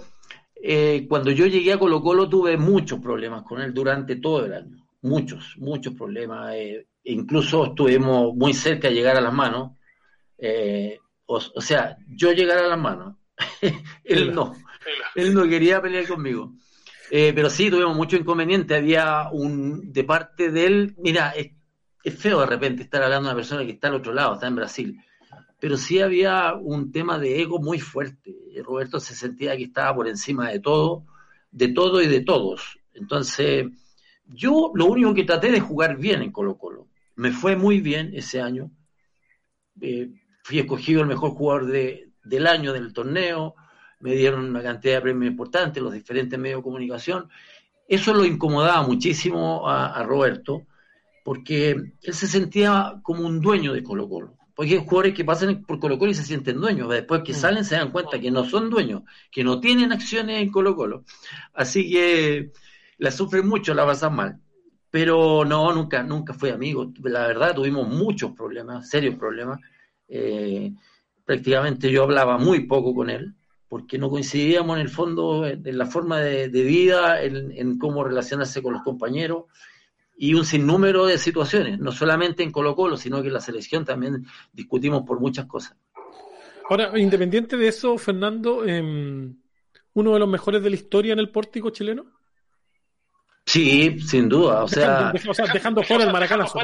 eh, 0.54 1.06
cuando 1.08 1.30
yo 1.32 1.46
llegué 1.46 1.72
a 1.72 1.78
Colo 1.78 2.00
Colo 2.00 2.28
tuve 2.28 2.56
muchos 2.56 3.00
problemas 3.00 3.42
con 3.42 3.60
él 3.60 3.74
durante 3.74 4.16
todo 4.16 4.46
el 4.46 4.54
año. 4.54 4.86
Muchos, 5.02 5.56
muchos 5.58 5.94
problemas. 5.94 6.54
Eh, 6.54 6.86
incluso 7.04 7.66
estuvimos 7.66 8.34
muy 8.34 8.54
cerca 8.54 8.88
de 8.88 8.94
llegar 8.94 9.16
a 9.16 9.20
las 9.20 9.34
manos. 9.34 9.72
Eh, 10.44 10.98
o, 11.26 11.60
sea, 11.60 11.96
yo 12.08 12.32
llegar 12.32 12.58
a 12.58 12.68
las 12.68 12.78
manos. 12.78 13.16
él 14.04 14.34
no. 14.34 14.54
Él 15.14 15.32
no 15.32 15.48
quería 15.48 15.80
pelear 15.80 16.06
conmigo. 16.06 16.52
pero 17.08 17.48
sí, 17.48 17.70
tuvimos 17.70 17.96
mucho 17.96 18.16
inconveniente. 18.16 18.74
Había 18.74 19.30
un, 19.30 19.92
de 19.92 20.04
parte 20.04 20.50
de 20.50 20.66
él, 20.66 20.94
mira, 20.98 21.30
es, 21.30 21.52
es 22.02 22.18
feo 22.18 22.40
de 22.40 22.46
repente 22.46 22.82
estar 22.82 23.02
hablando 23.02 23.28
de 23.28 23.34
una 23.34 23.40
persona 23.40 23.64
que 23.64 23.72
está 23.72 23.88
al 23.88 23.94
otro 23.94 24.12
lado, 24.12 24.34
está 24.34 24.48
en 24.48 24.56
Brasil 24.56 25.00
pero 25.62 25.76
sí 25.76 26.00
había 26.00 26.54
un 26.54 26.90
tema 26.90 27.20
de 27.20 27.40
ego 27.40 27.60
muy 27.60 27.78
fuerte. 27.78 28.34
Roberto 28.64 28.98
se 28.98 29.14
sentía 29.14 29.56
que 29.56 29.62
estaba 29.62 29.94
por 29.94 30.08
encima 30.08 30.50
de 30.50 30.58
todo, 30.58 31.06
de 31.52 31.68
todo 31.68 32.02
y 32.02 32.08
de 32.08 32.20
todos. 32.22 32.80
Entonces, 32.94 33.66
yo 34.26 34.72
lo 34.74 34.86
único 34.86 35.14
que 35.14 35.22
traté 35.22 35.52
de 35.52 35.60
jugar 35.60 35.98
bien 35.98 36.20
en 36.20 36.32
Colo 36.32 36.58
Colo. 36.58 36.88
Me 37.14 37.30
fue 37.30 37.54
muy 37.54 37.80
bien 37.80 38.10
ese 38.12 38.40
año. 38.40 38.72
Eh, 39.80 40.10
fui 40.42 40.58
escogido 40.58 41.00
el 41.00 41.08
mejor 41.08 41.30
jugador 41.30 41.66
del 41.66 42.46
año 42.46 42.72
del 42.72 42.92
torneo. 42.92 43.54
Me 44.00 44.14
dieron 44.14 44.44
una 44.44 44.62
cantidad 44.62 44.96
de 44.96 45.00
premios 45.02 45.30
importantes, 45.30 45.82
los 45.82 45.92
diferentes 45.92 46.38
medios 46.38 46.58
de 46.58 46.64
comunicación. 46.64 47.28
Eso 47.88 48.14
lo 48.14 48.24
incomodaba 48.24 48.82
muchísimo 48.82 49.68
a, 49.68 49.94
a 49.94 50.02
Roberto, 50.02 50.66
porque 51.24 51.70
él 51.70 52.14
se 52.14 52.26
sentía 52.26 53.00
como 53.02 53.26
un 53.26 53.40
dueño 53.40 53.72
de 53.72 53.82
Colo 53.82 54.08
Colo 54.08 54.36
porque 54.54 54.74
hay 54.74 54.80
jugadores 54.80 55.14
que 55.14 55.24
pasan 55.24 55.64
por 55.64 55.78
Colo 55.78 55.98
Colo 55.98 56.10
y 56.10 56.14
se 56.14 56.24
sienten 56.24 56.60
dueños, 56.60 56.88
después 56.88 57.22
que 57.24 57.32
mm. 57.32 57.36
salen 57.36 57.64
se 57.64 57.76
dan 57.76 57.90
cuenta 57.90 58.18
que 58.20 58.30
no 58.30 58.44
son 58.44 58.70
dueños, 58.70 59.02
que 59.30 59.44
no 59.44 59.60
tienen 59.60 59.92
acciones 59.92 60.42
en 60.42 60.50
Colo 60.50 60.76
Colo. 60.76 61.04
Así 61.54 61.90
que 61.90 62.52
la 62.98 63.10
sufren 63.10 63.46
mucho, 63.48 63.74
la 63.74 63.86
pasan 63.86 64.14
mal. 64.14 64.40
Pero 64.90 65.44
no, 65.44 65.72
nunca, 65.72 66.02
nunca 66.02 66.34
fue 66.34 66.52
amigo. 66.52 66.92
La 67.02 67.26
verdad, 67.26 67.54
tuvimos 67.54 67.88
muchos 67.88 68.32
problemas, 68.32 68.90
serios 68.90 69.14
problemas. 69.14 69.58
Eh, 70.14 70.72
prácticamente 71.24 71.90
yo 71.90 72.02
hablaba 72.02 72.36
muy 72.36 72.66
poco 72.66 72.94
con 72.94 73.08
él, 73.08 73.34
porque 73.68 73.96
no 73.96 74.10
coincidíamos 74.10 74.76
en 74.76 74.82
el 74.82 74.90
fondo 74.90 75.46
en 75.46 75.78
la 75.78 75.86
forma 75.86 76.20
de, 76.20 76.48
vida, 76.48 77.22
en 77.22 77.78
cómo 77.78 78.04
relacionarse 78.04 78.62
con 78.62 78.74
los 78.74 78.82
compañeros 78.82 79.44
y 80.16 80.34
un 80.34 80.44
sinnúmero 80.44 81.06
de 81.06 81.18
situaciones, 81.18 81.78
no 81.78 81.90
solamente 81.90 82.42
en 82.42 82.52
Colo 82.52 82.76
Colo, 82.76 82.96
sino 82.96 83.22
que 83.22 83.28
en 83.28 83.34
la 83.34 83.40
selección 83.40 83.84
también 83.84 84.24
discutimos 84.52 85.02
por 85.02 85.18
muchas 85.18 85.46
cosas. 85.46 85.76
Ahora, 86.68 86.96
independiente 86.98 87.56
de 87.56 87.68
eso, 87.68 87.98
Fernando, 87.98 88.64
em, 88.64 89.36
¿uno 89.94 90.12
de 90.12 90.18
los 90.18 90.28
mejores 90.28 90.62
de 90.62 90.70
la 90.70 90.76
historia 90.76 91.12
en 91.12 91.18
el 91.18 91.30
pórtico 91.30 91.70
chileno? 91.70 92.04
Sí, 93.44 93.98
sin 94.00 94.28
duda. 94.28 94.64
O 94.64 94.68
sea, 94.68 95.12
dejando, 95.52 95.82
fuera 95.82 96.04
el 96.04 96.12
maracanazo. 96.12 96.58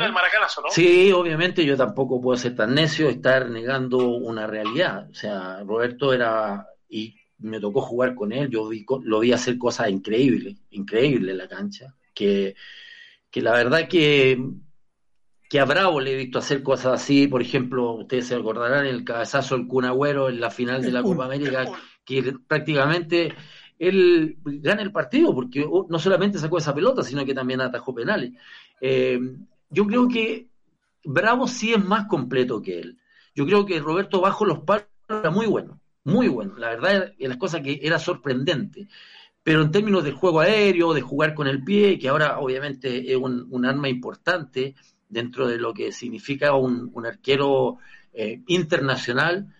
Sí, 0.70 1.12
obviamente 1.12 1.64
yo 1.64 1.76
tampoco 1.76 2.20
puedo 2.20 2.38
ser 2.38 2.54
tan 2.54 2.74
necio 2.74 3.08
estar 3.08 3.50
negando 3.50 4.08
una 4.08 4.46
realidad. 4.46 5.08
O 5.10 5.14
sea, 5.14 5.62
Roberto 5.64 6.12
era, 6.12 6.66
y 6.88 7.16
me 7.38 7.60
tocó 7.60 7.80
jugar 7.80 8.14
con 8.14 8.32
él, 8.32 8.48
yo 8.48 8.70
lo 9.02 9.20
vi 9.20 9.32
hacer 9.32 9.58
cosas 9.58 9.90
increíbles, 9.90 10.56
increíbles 10.70 11.32
en 11.32 11.38
la 11.38 11.48
cancha, 11.48 11.94
que 12.14 12.54
que 13.30 13.42
la 13.42 13.52
verdad 13.52 13.88
que, 13.88 14.42
que 15.48 15.60
a 15.60 15.64
Bravo 15.64 16.00
le 16.00 16.12
he 16.12 16.16
visto 16.16 16.38
hacer 16.38 16.62
cosas 16.62 17.00
así, 17.00 17.26
por 17.26 17.42
ejemplo, 17.42 17.92
ustedes 17.92 18.26
se 18.26 18.34
acordarán 18.34 18.86
el 18.86 19.04
cabezazo 19.04 19.56
del 19.56 19.66
Cunagüero 19.66 20.28
en 20.28 20.40
la 20.40 20.50
final 20.50 20.82
de 20.82 20.92
la 20.92 21.02
Copa 21.02 21.26
América, 21.26 21.66
que 22.04 22.34
prácticamente 22.46 23.34
él 23.78 24.38
gana 24.44 24.82
el 24.82 24.92
partido, 24.92 25.34
porque 25.34 25.66
no 25.88 25.98
solamente 25.98 26.38
sacó 26.38 26.58
esa 26.58 26.74
pelota, 26.74 27.02
sino 27.02 27.24
que 27.24 27.34
también 27.34 27.60
atajó 27.60 27.94
penales. 27.94 28.32
Eh, 28.80 29.18
yo 29.70 29.86
creo 29.86 30.08
que 30.08 30.48
Bravo 31.04 31.46
sí 31.46 31.72
es 31.72 31.84
más 31.84 32.06
completo 32.06 32.60
que 32.60 32.80
él. 32.80 32.98
Yo 33.34 33.46
creo 33.46 33.64
que 33.64 33.78
Roberto 33.78 34.20
bajo 34.20 34.44
los 34.44 34.60
palos 34.60 34.86
era 35.08 35.30
muy 35.30 35.46
bueno, 35.46 35.80
muy 36.04 36.28
bueno. 36.28 36.56
La 36.56 36.70
verdad, 36.70 37.12
es 37.18 37.28
las 37.28 37.38
cosas 37.38 37.60
que 37.60 37.78
era 37.82 37.98
sorprendente 37.98 38.88
pero 39.48 39.62
en 39.62 39.70
términos 39.70 40.04
del 40.04 40.12
juego 40.12 40.40
aéreo, 40.40 40.92
de 40.92 41.00
jugar 41.00 41.32
con 41.32 41.46
el 41.46 41.64
pie, 41.64 41.98
que 41.98 42.10
ahora 42.10 42.38
obviamente 42.38 43.10
es 43.10 43.16
un, 43.16 43.64
arma 43.64 43.88
importante 43.88 44.74
dentro 45.08 45.48
de 45.48 45.56
lo 45.56 45.72
que 45.72 45.90
significa 45.90 46.54
un, 46.54 46.92
arquero 47.06 47.78
eh, 48.12 48.42
internacional, 48.46 49.54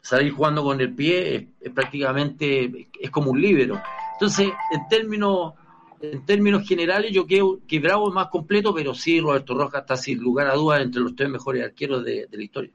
salir 0.00 0.32
jugando 0.32 0.62
con 0.62 0.80
el 0.80 0.94
pie 0.94 1.48
es, 1.60 1.70
prácticamente 1.72 2.88
es 3.00 3.10
como 3.10 3.30
un 3.30 3.40
líbero. 3.40 3.80
Entonces, 4.14 4.48
en 4.72 4.88
términos 4.88 5.54
en 6.02 6.24
términos 6.24 6.66
generales, 6.66 7.12
yo 7.12 7.26
creo 7.26 7.60
que 7.68 7.78
Bravo 7.78 8.08
es 8.08 8.14
más 8.14 8.28
completo, 8.28 8.74
pero 8.74 8.94
sí, 8.94 9.20
Roberto 9.20 9.52
Rojas 9.52 9.82
está 9.82 9.96
sin 9.98 10.18
lugar 10.18 10.46
a 10.46 10.54
dudas 10.54 10.80
entre 10.80 11.02
los 11.02 11.14
tres 11.14 11.28
mejores 11.28 11.62
arqueros 11.62 12.02
de 12.02 12.26
la 12.30 12.42
historia. 12.42 12.72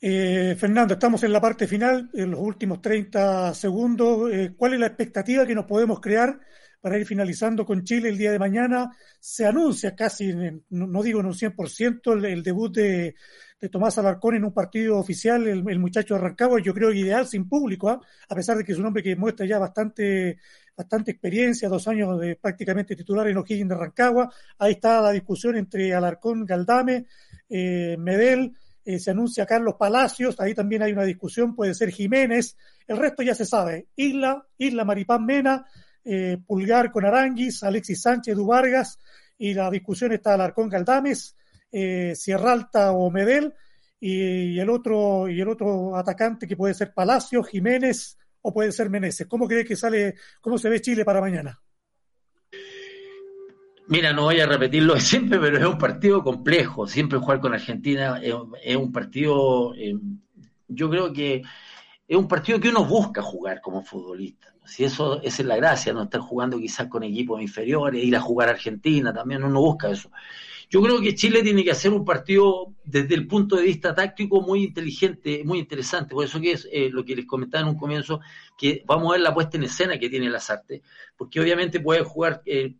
Eh, 0.00 0.54
Fernando, 0.56 0.94
estamos 0.94 1.24
en 1.24 1.32
la 1.32 1.40
parte 1.40 1.66
final, 1.66 2.08
en 2.14 2.30
los 2.30 2.40
últimos 2.40 2.80
30 2.80 3.52
segundos. 3.54 4.32
Eh, 4.32 4.52
¿Cuál 4.56 4.74
es 4.74 4.80
la 4.80 4.86
expectativa 4.86 5.44
que 5.44 5.56
nos 5.56 5.66
podemos 5.66 6.00
crear 6.00 6.38
para 6.80 6.98
ir 6.98 7.04
finalizando 7.04 7.66
con 7.66 7.82
Chile 7.82 8.08
el 8.08 8.18
día 8.18 8.30
de 8.30 8.38
mañana? 8.38 8.96
Se 9.18 9.44
anuncia 9.44 9.96
casi, 9.96 10.32
no, 10.70 11.02
digo 11.02 11.20
en 11.20 11.26
un 11.26 11.34
100%, 11.34 12.12
el, 12.12 12.24
el 12.26 12.42
debut 12.44 12.72
de, 12.72 13.16
de 13.60 13.68
Tomás 13.68 13.98
Alarcón 13.98 14.36
en 14.36 14.44
un 14.44 14.52
partido 14.52 14.98
oficial, 14.98 15.46
el, 15.46 15.78
muchacho 15.78 16.14
de 16.14 16.20
Rancagua, 16.20 16.60
yo 16.60 16.72
creo 16.72 16.92
ideal 16.92 17.26
sin 17.26 17.48
público, 17.48 17.88
¿ah? 17.88 18.00
a 18.28 18.34
pesar 18.34 18.56
de 18.56 18.64
que 18.64 18.72
es 18.72 18.78
un 18.78 18.86
hombre 18.86 19.02
que 19.02 19.16
muestra 19.16 19.46
ya 19.46 19.58
bastante, 19.58 20.38
bastante 20.76 21.10
experiencia, 21.10 21.68
dos 21.68 21.88
años 21.88 22.20
de 22.20 22.36
prácticamente 22.36 22.94
titular 22.94 23.26
en 23.26 23.36
O'Higgins 23.36 23.68
de 23.68 23.74
Rancagua. 23.74 24.32
Ahí 24.58 24.72
está 24.72 25.00
la 25.00 25.10
discusión 25.10 25.56
entre 25.56 25.92
Alarcón, 25.92 26.44
Galdame, 26.44 27.06
eh, 27.48 27.96
Medel, 27.98 28.54
eh, 28.84 28.98
se 28.98 29.10
anuncia 29.10 29.44
Carlos 29.44 29.74
Palacios, 29.78 30.38
ahí 30.40 30.54
también 30.54 30.82
hay 30.82 30.92
una 30.92 31.04
discusión, 31.04 31.54
puede 31.54 31.74
ser 31.74 31.90
Jiménez, 31.90 32.56
el 32.86 32.96
resto 32.96 33.22
ya 33.22 33.34
se 33.34 33.44
sabe, 33.44 33.88
Isla, 33.96 34.46
Isla 34.56 34.84
Maripán 34.84 35.26
Mena, 35.26 35.66
eh, 36.04 36.38
Pulgar 36.46 36.90
con 36.90 37.04
Aranguis, 37.04 37.62
Alexis 37.64 38.00
Sánchez, 38.00 38.36
Du 38.36 38.46
Vargas, 38.46 38.98
y 39.36 39.52
la 39.52 39.70
discusión 39.70 40.12
está 40.12 40.34
Alarcón 40.34 40.68
Galdames, 40.68 41.36
eh, 41.72 42.14
Sierra 42.14 42.52
Alta 42.52 42.92
o 42.92 43.10
Medel, 43.10 43.54
y, 44.00 44.58
el 44.58 44.70
otro, 44.70 45.28
y 45.28 45.40
el 45.40 45.48
otro 45.48 45.96
atacante 45.96 46.46
que 46.46 46.56
puede 46.56 46.74
ser 46.74 46.92
Palacio, 46.94 47.42
Jiménez 47.42 48.16
o 48.42 48.52
puede 48.52 48.72
ser 48.72 48.90
Meneses. 48.90 49.26
¿Cómo 49.26 49.48
cree 49.48 49.64
que 49.64 49.76
sale, 49.76 50.14
cómo 50.40 50.58
se 50.58 50.68
ve 50.68 50.80
Chile 50.80 51.04
para 51.04 51.20
mañana? 51.20 51.60
Mira, 53.88 54.12
no 54.12 54.24
voy 54.24 54.38
a 54.40 54.46
repetirlo 54.46 54.94
de 54.94 55.00
siempre, 55.00 55.38
pero 55.38 55.58
es 55.58 55.64
un 55.64 55.78
partido 55.78 56.22
complejo. 56.22 56.86
Siempre 56.86 57.18
jugar 57.18 57.40
con 57.40 57.54
Argentina 57.54 58.20
es, 58.22 58.76
un 58.76 58.92
partido, 58.92 59.74
eh, 59.74 59.96
yo 60.68 60.90
creo 60.90 61.12
que 61.12 61.42
es 62.06 62.16
un 62.16 62.28
partido 62.28 62.60
que 62.60 62.68
uno 62.68 62.84
busca 62.84 63.22
jugar 63.22 63.60
como 63.60 63.82
futbolista. 63.82 64.54
Si 64.64 64.84
eso, 64.84 65.22
esa 65.22 65.42
es 65.42 65.48
la 65.48 65.56
gracia, 65.56 65.94
no 65.94 66.02
estar 66.02 66.20
jugando 66.20 66.58
quizás 66.58 66.88
con 66.88 67.02
equipos 67.02 67.40
inferiores, 67.40 68.04
ir 68.04 68.14
a 68.14 68.20
jugar 68.20 68.48
a 68.48 68.52
Argentina, 68.52 69.14
también 69.14 69.42
uno 69.42 69.60
busca 69.60 69.90
eso. 69.90 70.10
Yo 70.70 70.82
creo 70.82 71.00
que 71.00 71.14
Chile 71.14 71.42
tiene 71.42 71.64
que 71.64 71.70
hacer 71.70 71.92
un 71.92 72.04
partido 72.04 72.74
desde 72.84 73.14
el 73.14 73.26
punto 73.26 73.56
de 73.56 73.62
vista 73.62 73.94
táctico 73.94 74.42
muy 74.42 74.64
inteligente, 74.64 75.42
muy 75.42 75.60
interesante. 75.60 76.14
Por 76.14 76.26
eso 76.26 76.38
que 76.40 76.52
es 76.52 76.68
eh, 76.70 76.90
lo 76.90 77.06
que 77.06 77.16
les 77.16 77.24
comentaba 77.24 77.62
en 77.62 77.70
un 77.70 77.78
comienzo, 77.78 78.20
que 78.56 78.82
vamos 78.86 79.08
a 79.08 79.12
ver 79.12 79.22
la 79.22 79.32
puesta 79.32 79.56
en 79.56 79.64
escena 79.64 79.98
que 79.98 80.10
tiene 80.10 80.28
Lazarte, 80.28 80.82
porque 81.16 81.40
obviamente 81.40 81.80
puede 81.80 82.04
jugar 82.04 82.42
eh, 82.44 82.74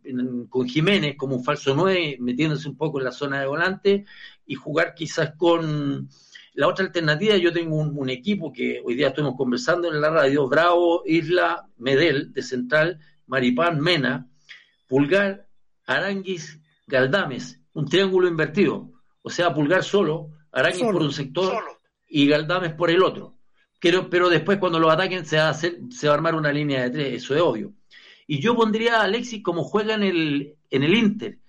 con 0.49 0.67
Jiménez 0.67 1.15
como 1.17 1.35
un 1.35 1.43
falso 1.43 1.73
9, 1.75 2.17
metiéndose 2.19 2.69
un 2.69 2.77
poco 2.77 2.99
en 2.99 3.05
la 3.05 3.11
zona 3.11 3.39
de 3.39 3.47
volante, 3.47 4.05
y 4.45 4.53
jugar 4.53 4.93
quizás 4.93 5.33
con 5.35 6.09
la 6.53 6.67
otra 6.67 6.85
alternativa, 6.85 7.37
yo 7.37 7.51
tengo 7.53 7.77
un, 7.77 8.09
equipo 8.09 8.51
que 8.51 8.81
hoy 8.83 8.95
día 8.95 9.07
estuvimos 9.07 9.37
conversando 9.37 9.91
en 9.91 10.01
la 10.01 10.09
radio, 10.09 10.47
Bravo, 10.47 11.03
Isla, 11.05 11.67
Medel, 11.77 12.33
de 12.33 12.41
Central, 12.43 12.99
Maripán, 13.27 13.79
Mena, 13.79 14.27
Pulgar, 14.87 15.47
Aranguis, 15.85 16.59
Galdames, 16.85 17.58
un 17.79 17.87
triángulo 17.87 18.27
invertido. 18.27 18.91
O 19.21 19.29
sea, 19.29 19.53
Pulgar 19.53 19.83
solo, 19.83 20.29
Aranguis 20.51 20.83
por 20.83 21.01
un 21.01 21.11
sector 21.11 21.63
y 22.07 22.27
Galdames 22.27 22.73
por 22.73 22.89
el 22.89 23.03
otro. 23.03 23.35
Pero, 23.79 24.09
pero 24.09 24.29
después 24.29 24.57
cuando 24.57 24.79
lo 24.79 24.91
ataquen 24.91 25.25
se 25.25 25.37
va, 25.37 25.47
a 25.47 25.49
hacer, 25.49 25.79
se 25.89 26.07
va 26.07 26.13
a 26.13 26.17
armar 26.17 26.35
una 26.35 26.51
línea 26.51 26.83
de 26.83 26.89
tres, 26.89 27.23
eso 27.23 27.35
es 27.35 27.41
obvio. 27.41 27.73
Y 28.27 28.39
yo 28.39 28.55
pondría 28.55 28.99
a 28.99 29.03
Alexis 29.03 29.41
como 29.41 29.63
juega 29.63 29.95
en 29.95 30.03
el, 30.03 30.55
en 30.69 30.83
el 30.83 30.93
Inter, 30.93 31.39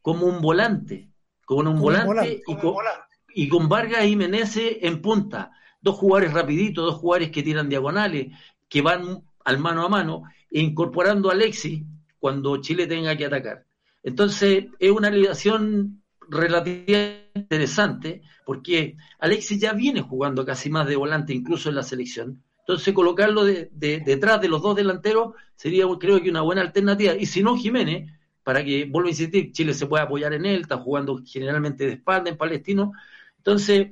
como 0.00 0.26
un 0.26 0.40
volante, 0.40 1.10
como 1.44 1.70
un 1.70 1.78
volante, 1.80 2.42
y, 3.34 3.44
y 3.44 3.48
con 3.48 3.68
Vargas 3.68 4.06
y 4.06 4.16
Menezes 4.16 4.78
en 4.80 5.02
punta. 5.02 5.52
Dos 5.80 5.96
jugadores 5.96 6.32
rapiditos, 6.32 6.84
dos 6.84 6.94
jugadores 6.94 7.30
que 7.30 7.42
tiran 7.42 7.68
diagonales, 7.68 8.32
que 8.68 8.80
van 8.80 9.22
al 9.44 9.58
mano 9.58 9.84
a 9.84 9.88
mano, 9.90 10.22
e 10.50 10.60
incorporando 10.60 11.28
a 11.28 11.34
Alexis 11.34 11.82
cuando 12.18 12.56
Chile 12.62 12.86
tenga 12.86 13.14
que 13.16 13.26
atacar. 13.26 13.66
Entonces, 14.04 14.66
es 14.78 14.90
una 14.90 15.08
alineación 15.08 16.02
relativamente 16.28 17.30
interesante, 17.34 18.22
porque 18.46 18.96
Alexis 19.18 19.58
ya 19.58 19.72
viene 19.72 20.02
jugando 20.02 20.44
casi 20.44 20.70
más 20.70 20.86
de 20.86 20.96
volante, 20.96 21.34
incluso 21.34 21.68
en 21.68 21.74
la 21.74 21.82
selección. 21.82 22.42
Entonces, 22.60 22.94
colocarlo 22.94 23.44
detrás 23.44 24.40
de 24.40 24.48
los 24.48 24.62
dos 24.62 24.76
delanteros 24.76 25.34
sería, 25.56 25.86
creo 25.98 26.22
que, 26.22 26.30
una 26.30 26.42
buena 26.42 26.60
alternativa. 26.60 27.14
Y 27.14 27.26
si 27.26 27.42
no, 27.42 27.56
Jiménez, 27.56 28.10
para 28.42 28.64
que, 28.64 28.84
vuelva 28.84 29.08
a 29.08 29.10
insistir, 29.10 29.52
Chile 29.52 29.74
se 29.74 29.86
pueda 29.86 30.04
apoyar 30.04 30.32
en 30.34 30.46
él, 30.46 30.60
está 30.60 30.76
jugando 30.76 31.20
generalmente 31.24 31.84
de 31.86 31.94
espalda 31.94 32.30
en 32.30 32.36
Palestino, 32.36 32.92
entonces, 33.44 33.88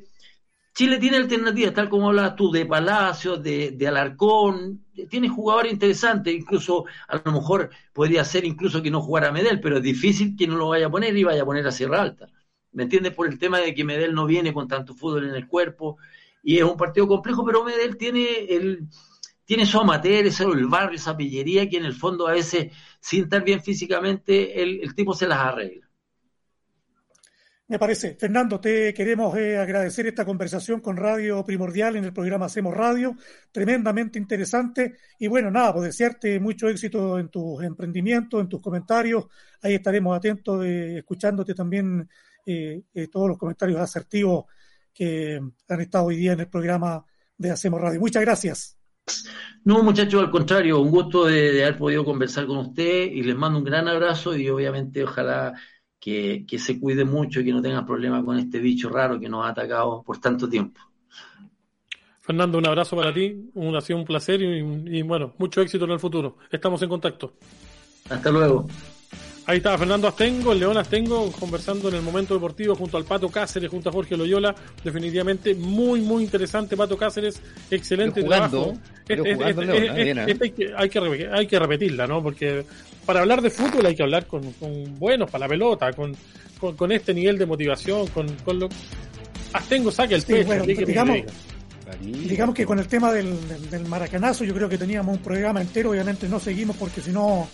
Chile 0.74 0.98
tiene 0.98 1.18
alternativas, 1.18 1.74
tal 1.74 1.90
como 1.90 2.08
hablabas 2.08 2.34
tú, 2.34 2.50
de 2.50 2.64
Palacios, 2.64 3.42
de, 3.42 3.76
Alarcón, 3.86 4.86
tiene 5.10 5.28
jugadores 5.28 5.72
interesantes, 5.72 6.34
incluso 6.34 6.86
a 7.08 7.20
lo 7.22 7.32
mejor 7.32 7.70
podría 7.92 8.24
ser 8.24 8.44
incluso 8.46 8.82
que 8.82 8.90
no 8.90 9.02
jugara 9.02 9.32
Medel, 9.32 9.60
pero 9.60 9.76
es 9.76 9.82
difícil 9.82 10.34
que 10.36 10.46
no 10.46 10.56
lo 10.56 10.68
vaya 10.68 10.86
a 10.86 10.90
poner 10.90 11.16
y 11.16 11.24
vaya 11.24 11.42
a 11.42 11.44
poner 11.44 11.66
a 11.66 11.72
Sierra 11.72 12.00
Alta. 12.00 12.28
¿Me 12.72 12.84
entiendes? 12.84 13.12
Por 13.14 13.28
el 13.28 13.38
tema 13.38 13.58
de 13.58 13.74
que 13.74 13.84
Medel 13.84 14.14
no 14.14 14.24
viene 14.24 14.54
con 14.54 14.66
tanto 14.66 14.94
fútbol 14.94 15.28
en 15.28 15.34
el 15.34 15.46
cuerpo 15.46 15.98
y 16.42 16.56
es 16.58 16.64
un 16.64 16.76
partido 16.76 17.06
complejo, 17.06 17.44
pero 17.44 17.64
Medel 17.64 17.96
tiene 17.98 18.46
el 18.48 18.88
tiene 19.44 19.66
su 19.66 19.78
amateur, 19.78 20.24
ese 20.24 20.44
el 20.44 20.66
barrio, 20.68 20.96
esa 20.96 21.16
pillería 21.16 21.68
que 21.68 21.76
en 21.76 21.84
el 21.84 21.94
fondo 21.94 22.26
a 22.28 22.32
veces, 22.32 22.72
sin 23.00 23.24
estar 23.24 23.44
bien 23.44 23.60
físicamente, 23.62 24.62
el 24.62 24.94
tipo 24.94 25.14
se 25.14 25.26
las 25.26 25.38
arregla. 25.38 25.91
Me 27.72 27.78
parece. 27.78 28.16
Fernando, 28.20 28.60
te 28.60 28.92
queremos 28.92 29.34
eh, 29.38 29.56
agradecer 29.56 30.06
esta 30.06 30.26
conversación 30.26 30.82
con 30.82 30.94
Radio 30.94 31.42
Primordial 31.42 31.96
en 31.96 32.04
el 32.04 32.12
programa 32.12 32.44
Hacemos 32.44 32.74
Radio, 32.74 33.16
tremendamente 33.50 34.18
interesante. 34.18 34.98
Y 35.18 35.26
bueno, 35.26 35.50
nada, 35.50 35.72
pues 35.72 35.86
desearte 35.86 36.38
mucho 36.38 36.68
éxito 36.68 37.18
en 37.18 37.30
tus 37.30 37.62
emprendimientos, 37.62 38.42
en 38.42 38.48
tus 38.50 38.60
comentarios. 38.60 39.24
Ahí 39.62 39.72
estaremos 39.72 40.14
atentos, 40.14 40.62
escuchándote 40.66 41.54
también 41.54 42.06
eh, 42.44 42.82
eh, 42.92 43.08
todos 43.08 43.30
los 43.30 43.38
comentarios 43.38 43.80
asertivos 43.80 44.44
que 44.92 45.40
han 45.66 45.80
estado 45.80 46.04
hoy 46.04 46.16
día 46.16 46.32
en 46.32 46.40
el 46.40 46.48
programa 46.48 47.02
de 47.38 47.52
Hacemos 47.52 47.80
Radio. 47.80 48.00
Muchas 48.00 48.20
gracias. 48.20 48.76
No, 49.64 49.82
muchachos, 49.82 50.22
al 50.22 50.30
contrario, 50.30 50.78
un 50.78 50.90
gusto 50.90 51.24
de 51.24 51.64
haber 51.64 51.78
podido 51.78 52.04
conversar 52.04 52.46
con 52.46 52.58
usted 52.58 53.04
y 53.10 53.22
les 53.22 53.34
mando 53.34 53.60
un 53.60 53.64
gran 53.64 53.88
abrazo 53.88 54.36
y 54.36 54.50
obviamente 54.50 55.04
ojalá 55.04 55.54
que, 56.02 56.58
se 56.58 56.80
cuide 56.80 57.04
mucho 57.04 57.40
y 57.40 57.44
que 57.44 57.52
no 57.52 57.62
tenga 57.62 57.86
problemas 57.86 58.24
con 58.24 58.36
este 58.36 58.58
bicho 58.58 58.88
raro 58.88 59.20
que 59.20 59.28
nos 59.28 59.46
ha 59.46 59.50
atacado 59.50 60.02
por 60.02 60.18
tanto 60.18 60.48
tiempo. 60.48 60.80
Fernando, 62.20 62.58
un 62.58 62.66
abrazo 62.66 62.96
para 62.96 63.14
ti, 63.14 63.50
un, 63.54 63.76
ha 63.76 63.80
sido 63.80 64.00
un 64.00 64.04
placer 64.04 64.42
y, 64.42 65.02
bueno, 65.02 65.32
mucho 65.38 65.60
éxito 65.60 65.84
en 65.84 65.92
el 65.92 66.00
futuro. 66.00 66.38
Estamos 66.50 66.82
en 66.82 66.88
contacto. 66.88 67.34
Hasta 68.10 68.30
luego. 68.30 68.66
Ahí 69.44 69.56
está 69.56 69.76
Fernando 69.76 70.06
Astengo, 70.06 70.52
el 70.52 70.60
León 70.60 70.76
Astengo, 70.76 71.32
conversando 71.32 71.88
en 71.88 71.96
el 71.96 72.02
momento 72.02 72.32
deportivo 72.34 72.76
junto 72.76 72.96
al 72.96 73.04
Pato 73.04 73.28
Cáceres, 73.28 73.68
junto 73.70 73.88
a 73.88 73.92
Jorge 73.92 74.16
Loyola. 74.16 74.54
Definitivamente 74.84 75.54
muy, 75.54 76.00
muy 76.00 76.22
interesante. 76.22 76.76
Pato 76.76 76.96
Cáceres, 76.96 77.40
excelente 77.68 78.22
trabajo. 78.22 78.74
hay, 79.08 80.88
que, 80.90 81.28
hay 81.32 81.46
que 81.48 81.58
repetirla, 81.58 82.06
¿no? 82.06 82.22
Porque 82.22 82.64
para 83.04 83.20
hablar 83.20 83.42
de 83.42 83.50
fútbol 83.50 83.84
hay 83.84 83.96
que 83.96 84.04
hablar 84.04 84.26
con, 84.26 84.42
buenos 84.96 85.28
para 85.28 85.46
la 85.46 85.48
pelota, 85.48 85.92
con, 85.92 86.16
con, 86.76 86.92
este 86.92 87.12
nivel 87.12 87.36
de 87.36 87.46
motivación, 87.46 88.06
con, 88.08 88.28
con 88.44 88.60
lo. 88.60 88.68
Astengo 89.52 89.90
saca 89.90 90.14
el 90.14 90.22
pecho. 90.22 90.62
digamos, 90.64 91.18
digamos 92.00 92.54
que 92.54 92.64
con 92.64 92.78
el 92.78 92.86
tema 92.86 93.12
del, 93.12 93.34
del 93.68 93.86
maracanazo, 93.86 94.44
yo 94.44 94.54
creo 94.54 94.68
que 94.68 94.78
teníamos 94.78 95.16
un 95.16 95.22
programa 95.22 95.60
entero. 95.60 95.90
Obviamente 95.90 96.28
no 96.28 96.38
seguimos 96.38 96.76
porque 96.76 97.00
si 97.00 97.10
no 97.10 97.48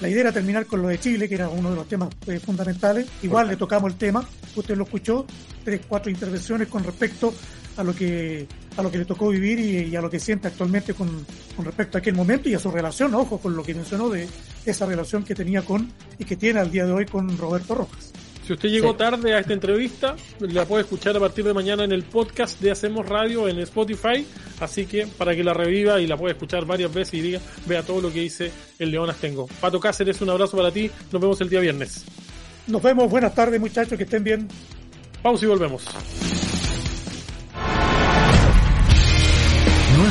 la 0.00 0.08
idea 0.08 0.22
era 0.22 0.32
terminar 0.32 0.66
con 0.66 0.82
lo 0.82 0.88
de 0.88 1.00
Chile, 1.00 1.28
que 1.28 1.34
era 1.34 1.48
uno 1.48 1.70
de 1.70 1.76
los 1.76 1.88
temas 1.88 2.10
eh, 2.26 2.38
fundamentales. 2.38 3.06
Igual 3.22 3.48
le 3.48 3.56
tocamos 3.56 3.90
el 3.92 3.98
tema, 3.98 4.26
usted 4.54 4.76
lo 4.76 4.84
escuchó, 4.84 5.26
tres, 5.64 5.80
cuatro 5.88 6.10
intervenciones 6.10 6.68
con 6.68 6.84
respecto 6.84 7.32
a 7.76 7.84
lo 7.84 7.94
que 7.94 8.46
a 8.76 8.82
lo 8.82 8.90
que 8.90 8.98
le 8.98 9.04
tocó 9.06 9.30
vivir 9.30 9.58
y, 9.58 9.96
a 9.96 10.02
lo 10.02 10.10
que 10.10 10.20
siente 10.20 10.48
actualmente 10.48 10.92
con, 10.92 11.08
con, 11.56 11.64
respecto 11.64 11.96
a 11.96 12.00
aquel 12.00 12.14
momento 12.14 12.48
y 12.48 12.54
a 12.54 12.58
su 12.58 12.70
relación, 12.70 13.14
ojo, 13.14 13.38
con 13.38 13.56
lo 13.56 13.62
que 13.62 13.74
mencionó 13.74 14.10
de 14.10 14.28
esa 14.66 14.84
relación 14.84 15.24
que 15.24 15.34
tenía 15.34 15.62
con 15.62 15.90
y 16.18 16.24
que 16.24 16.36
tiene 16.36 16.60
al 16.60 16.70
día 16.70 16.84
de 16.84 16.92
hoy 16.92 17.06
con 17.06 17.38
Roberto 17.38 17.74
Rojas. 17.74 18.12
Si 18.46 18.52
usted 18.52 18.68
llegó 18.68 18.94
tarde 18.94 19.34
a 19.34 19.40
esta 19.40 19.54
entrevista, 19.54 20.14
la 20.38 20.64
puede 20.66 20.84
escuchar 20.84 21.16
a 21.16 21.20
partir 21.20 21.44
de 21.44 21.52
mañana 21.52 21.82
en 21.82 21.90
el 21.90 22.04
podcast 22.04 22.60
de 22.60 22.70
Hacemos 22.70 23.04
Radio 23.04 23.48
en 23.48 23.58
Spotify. 23.58 24.24
Así 24.60 24.86
que 24.86 25.08
para 25.08 25.34
que 25.34 25.42
la 25.42 25.52
reviva 25.52 26.00
y 26.00 26.06
la 26.06 26.16
pueda 26.16 26.34
escuchar 26.34 26.64
varias 26.64 26.94
veces 26.94 27.14
y 27.14 27.22
diga, 27.22 27.40
vea 27.66 27.82
todo 27.82 28.00
lo 28.00 28.12
que 28.12 28.20
dice 28.20 28.52
el 28.78 28.92
León 28.92 29.10
Astengo. 29.10 29.48
Pato 29.60 29.80
Cáceres, 29.80 30.20
un 30.20 30.30
abrazo 30.30 30.56
para 30.56 30.70
ti. 30.70 30.88
Nos 31.10 31.20
vemos 31.20 31.40
el 31.40 31.48
día 31.48 31.58
viernes. 31.58 32.04
Nos 32.68 32.80
vemos. 32.80 33.10
Buenas 33.10 33.34
tardes, 33.34 33.58
muchachos. 33.58 33.98
Que 33.98 34.04
estén 34.04 34.22
bien. 34.22 34.46
Pausa 35.22 35.44
y 35.44 35.48
volvemos. 35.48 35.84